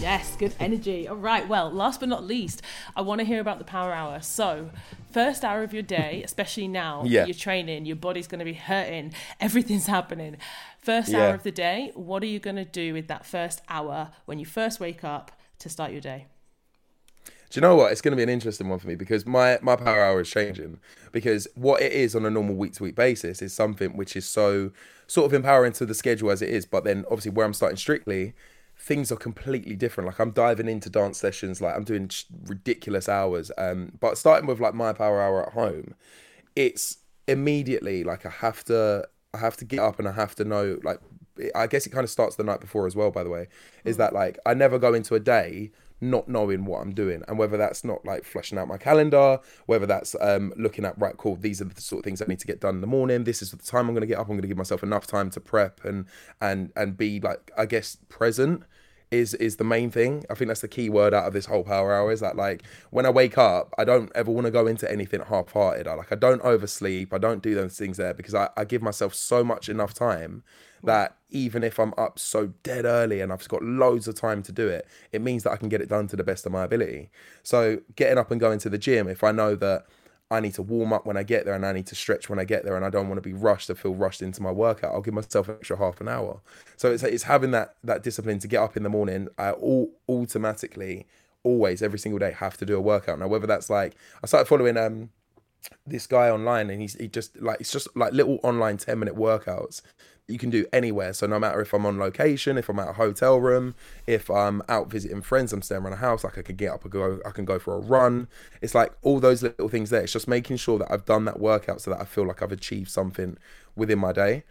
[0.00, 1.08] Yes, good energy.
[1.08, 1.46] All right.
[1.48, 2.62] Well, last but not least,
[2.94, 4.20] I want to hear about the power hour.
[4.20, 4.70] So,
[5.10, 7.24] first hour of your day, especially now, Yeah.
[7.26, 10.36] you're training, your body's going to be hurting, everything's happening.
[10.78, 11.26] First Yeah.
[11.26, 14.38] hour of the day, what are you going to do with that first hour when
[14.38, 16.26] you first wake up to start your day?
[17.50, 17.92] Do you know what?
[17.92, 20.30] It's going to be an interesting one for me because my my power hour is
[20.30, 20.80] changing.
[21.12, 24.28] Because what it is on a normal week to week basis is something which is
[24.28, 24.70] so
[25.06, 26.66] sort of empowering to the schedule as it is.
[26.66, 28.34] But then obviously where I'm starting strictly,
[28.78, 30.08] things are completely different.
[30.08, 32.10] Like I'm diving into dance sessions, like I'm doing
[32.46, 33.50] ridiculous hours.
[33.56, 35.94] Um, but starting with like my power hour at home,
[36.54, 40.44] it's immediately like I have to I have to get up and I have to
[40.44, 41.00] know like
[41.54, 43.46] I guess it kind of starts the night before as well by the way
[43.84, 45.70] is that like I never go into a day
[46.00, 47.22] not knowing what I'm doing.
[47.28, 51.16] And whether that's not like fleshing out my calendar whether that's um looking at right
[51.16, 53.24] cool these are the sort of things I need to get done in the morning.
[53.24, 54.26] This is the time I'm going to get up.
[54.26, 56.06] I'm going to give myself enough time to prep and
[56.40, 58.62] and and be like I guess present
[59.10, 60.24] is is the main thing.
[60.28, 62.62] I think that's the key word out of this whole power hour is that like
[62.90, 65.86] when I wake up, I don't ever want to go into anything half hearted.
[65.86, 67.12] I like I don't oversleep.
[67.12, 70.42] I don't do those things there because I, I give myself so much enough time
[70.84, 74.52] that even if I'm up so dead early and I've got loads of time to
[74.52, 76.64] do it, it means that I can get it done to the best of my
[76.64, 77.10] ability.
[77.42, 79.86] So getting up and going to the gym, if I know that
[80.30, 82.38] I need to warm up when I get there and I need to stretch when
[82.38, 84.50] I get there and I don't want to be rushed to feel rushed into my
[84.50, 84.92] workout.
[84.92, 86.40] I'll give myself an extra half an hour.
[86.76, 89.28] So it's it's having that that discipline to get up in the morning.
[89.38, 91.06] I all automatically
[91.44, 93.18] always every single day have to do a workout.
[93.18, 95.10] Now whether that's like I started following um
[95.86, 99.16] this guy online and he's he just like it's just like little online 10 minute
[99.16, 99.82] workouts
[100.28, 101.12] you can do anywhere.
[101.12, 103.74] So no matter if i'm on location if i'm at a hotel room
[104.06, 106.82] if i'm out visiting friends i'm staying around a house like i could get up
[106.82, 108.28] and go i can go for a run.
[108.60, 110.02] It's like all those little things there.
[110.02, 112.52] It's just making sure that i've done that workout so that i feel like i've
[112.52, 113.36] achieved something
[113.74, 114.44] within my day.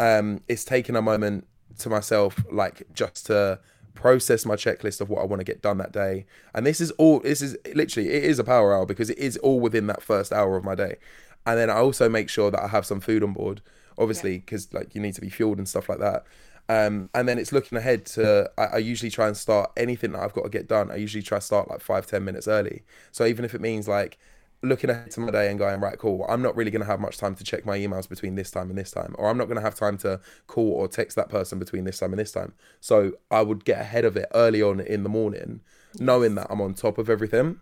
[0.00, 1.46] Um it's taking a moment
[1.78, 3.60] to myself like just to
[3.98, 6.24] process my checklist of what I want to get done that day.
[6.54, 9.36] And this is all this is literally it is a power hour because it is
[9.38, 10.96] all within that first hour of my day.
[11.44, 13.60] And then I also make sure that I have some food on board,
[13.98, 16.24] obviously, because like you need to be fueled and stuff like that.
[16.70, 20.20] Um, and then it's looking ahead to I, I usually try and start anything that
[20.20, 20.90] I've got to get done.
[20.90, 22.82] I usually try to start like five, ten minutes early.
[23.10, 24.18] So even if it means like
[24.62, 26.98] looking ahead to my day and going right cool i'm not really going to have
[26.98, 29.44] much time to check my emails between this time and this time or i'm not
[29.44, 32.32] going to have time to call or text that person between this time and this
[32.32, 35.60] time so i would get ahead of it early on in the morning
[36.00, 37.60] knowing that i'm on top of everything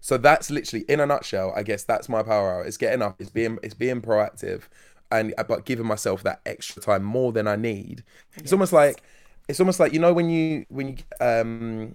[0.00, 3.16] so that's literally in a nutshell i guess that's my power hour it's getting up
[3.18, 4.64] it's being it's being proactive
[5.10, 8.02] and but giving myself that extra time more than i need
[8.36, 9.02] it's almost like
[9.48, 11.94] it's almost like you know when you when you um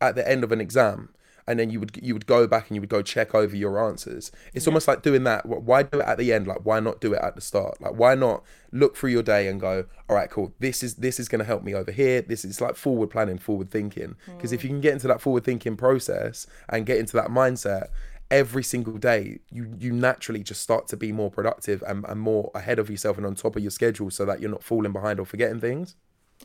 [0.00, 1.10] at the end of an exam
[1.50, 3.84] and then you would you would go back and you would go check over your
[3.84, 4.30] answers.
[4.54, 5.44] It's almost like doing that.
[5.46, 6.46] Why do it at the end?
[6.46, 7.80] Like why not do it at the start?
[7.80, 10.54] Like why not look through your day and go, all right, cool.
[10.60, 12.22] This is this is going to help me over here.
[12.22, 14.14] This is like forward planning, forward thinking.
[14.36, 17.88] Because if you can get into that forward thinking process and get into that mindset
[18.30, 22.50] every single day, you you naturally just start to be more productive and, and more
[22.54, 25.20] ahead of yourself and on top of your schedule, so that you're not falling behind
[25.20, 25.96] or forgetting things.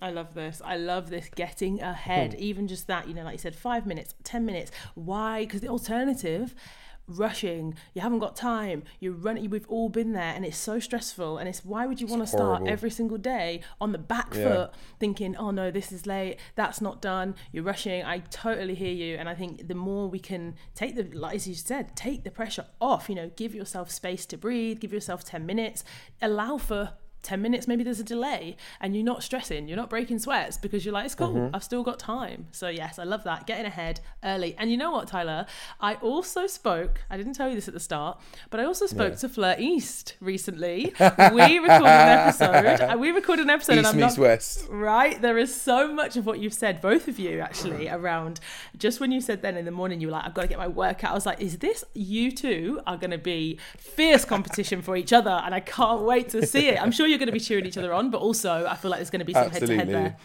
[0.01, 0.61] I love this.
[0.63, 2.33] I love this getting ahead.
[2.33, 2.39] Hmm.
[2.39, 4.71] Even just that, you know, like you said, five minutes, 10 minutes.
[4.95, 5.45] Why?
[5.45, 6.53] Because the alternative,
[7.07, 11.37] rushing, you haven't got time, you're running, we've all been there and it's so stressful.
[11.37, 14.43] And it's why would you want to start every single day on the back Yeah.
[14.43, 18.03] foot thinking, oh no, this is late, that's not done, you're rushing.
[18.03, 19.15] I totally hear you.
[19.17, 22.31] And I think the more we can take the, like as you said, take the
[22.31, 25.83] pressure off, you know, give yourself space to breathe, give yourself 10 minutes,
[26.21, 26.93] allow for
[27.25, 30.85] 10 minutes maybe there's a delay and you're not stressing you're not breaking sweats because
[30.85, 31.55] you're like it's cool Mm-hmm.
[31.55, 34.91] i've still got time so yes i love that getting ahead early and you know
[34.91, 35.45] what tyler
[35.81, 38.19] i also spoke i didn't tell you this at the start
[38.51, 39.17] but i also spoke Yeah.
[39.17, 40.93] to Fleur East recently
[41.33, 44.67] we recorded an episode we recorded an episode and East i'm meets not west.
[44.69, 48.39] Right, there is so much of what you've said, both of you actually, around
[48.77, 50.57] just when you said then in the morning, you were like, I've got to get
[50.57, 51.11] my workout.
[51.11, 55.13] I was like, is this you two are going to be fierce competition for each
[55.13, 55.31] other?
[55.45, 56.81] And I can't wait to see it.
[56.81, 58.99] I'm sure you're going to be cheering each other on, but also I feel like
[58.99, 60.17] there's going to be some head to head there.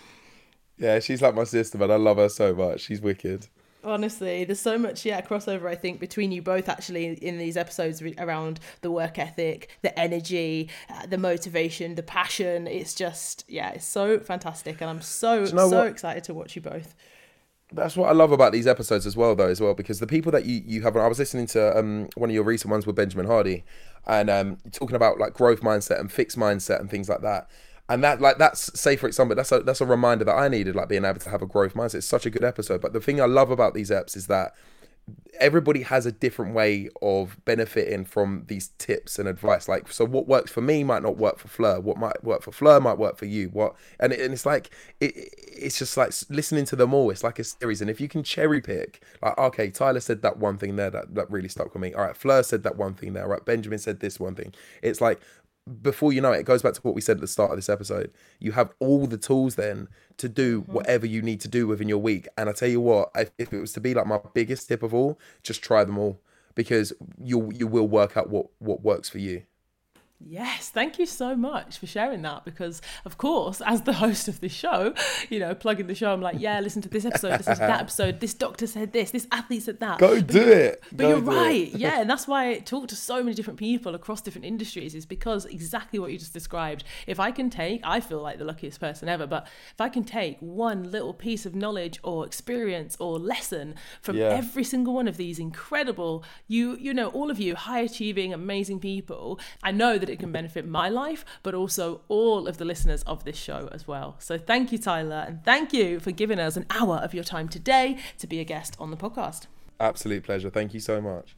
[0.77, 1.91] Yeah, she's like my sister, man.
[1.91, 2.81] I love her so much.
[2.81, 3.47] She's wicked.
[3.83, 8.03] Honestly, there's so much, yeah, crossover, I think, between you both actually in these episodes
[8.03, 12.67] re- around the work ethic, the energy, uh, the motivation, the passion.
[12.67, 14.81] It's just, yeah, it's so fantastic.
[14.83, 15.87] And I'm so, you know so what?
[15.87, 16.95] excited to watch you both.
[17.73, 20.33] That's what I love about these episodes as well, though, as well, because the people
[20.33, 20.97] that you you have.
[20.97, 23.65] I was listening to um, one of your recent ones with Benjamin Hardy,
[24.07, 27.49] and um, talking about like growth mindset and fixed mindset and things like that.
[27.89, 30.75] And that like that's say for example, that's a that's a reminder that I needed,
[30.75, 31.97] like being able to have a growth mindset.
[31.97, 32.81] It's such a good episode.
[32.81, 34.55] But the thing I love about these eps is that
[35.39, 39.69] everybody has a different way of benefiting from these tips and advice.
[39.69, 41.81] Like, so what works for me might not work for Fleur.
[41.81, 43.49] What might work for Fleur might work for you.
[43.49, 47.11] What and, and it's like it, it's just like listening to them all.
[47.11, 50.39] It's like a series, and if you can cherry pick, like, okay, Tyler said that
[50.39, 51.95] one thing there that that really stuck with me.
[51.95, 53.25] All right, Fleur said that one thing there.
[53.25, 54.53] All right, Benjamin said this one thing.
[54.83, 55.21] It's like
[55.83, 57.57] before you know it, it goes back to what we said at the start of
[57.57, 58.13] this episode.
[58.39, 60.73] You have all the tools then to do mm-hmm.
[60.73, 62.29] whatever you need to do within your week.
[62.37, 64.83] And I tell you what, if, if it was to be like my biggest tip
[64.83, 66.21] of all, just try them all
[66.55, 66.93] because
[67.23, 69.43] you you will work out what what works for you.
[70.23, 74.41] Yes, thank you so much for sharing that because, of course, as the host of
[74.41, 74.93] this show,
[75.31, 77.81] you know, plugging the show, I'm like, yeah, listen to this episode, listen to that
[77.81, 79.99] episode, this doctor said this, this athlete said that.
[79.99, 80.83] Go But do it.
[80.93, 81.35] But Go you're do it.
[81.35, 84.95] right, yeah, and that's why I talk to so many different people across different industries
[84.95, 86.85] is because exactly what you just described.
[87.07, 90.05] If I can take, I feel like the luckiest person ever, but if I can
[90.05, 94.27] take one little piece of knowledge or experience or lesson from Yeah.
[94.29, 98.81] every single one of these incredible, you you know, all of you high achieving, amazing
[98.81, 103.03] people, I know that it can benefit my life, but also all of the listeners
[103.05, 104.17] of this show as well.
[104.19, 107.49] So thank you, Tyler, and thank you for giving us an hour of your time
[107.49, 109.47] today to be a guest on the podcast.
[109.79, 110.51] Absolute pleasure.
[110.51, 111.35] Thank you so much.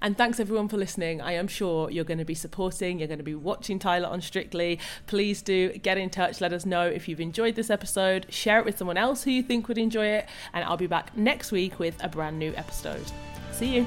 [0.00, 1.20] And thanks everyone for listening.
[1.20, 4.20] I am sure you're going to be supporting, you're going to be watching Tyler on
[4.20, 4.78] Strictly.
[5.06, 8.64] Please do get in touch, let us know if you've enjoyed this episode, share it
[8.64, 11.78] with someone else who you think would enjoy it, and I'll be back next week
[11.78, 13.04] with a brand new episode.
[13.52, 13.86] See you.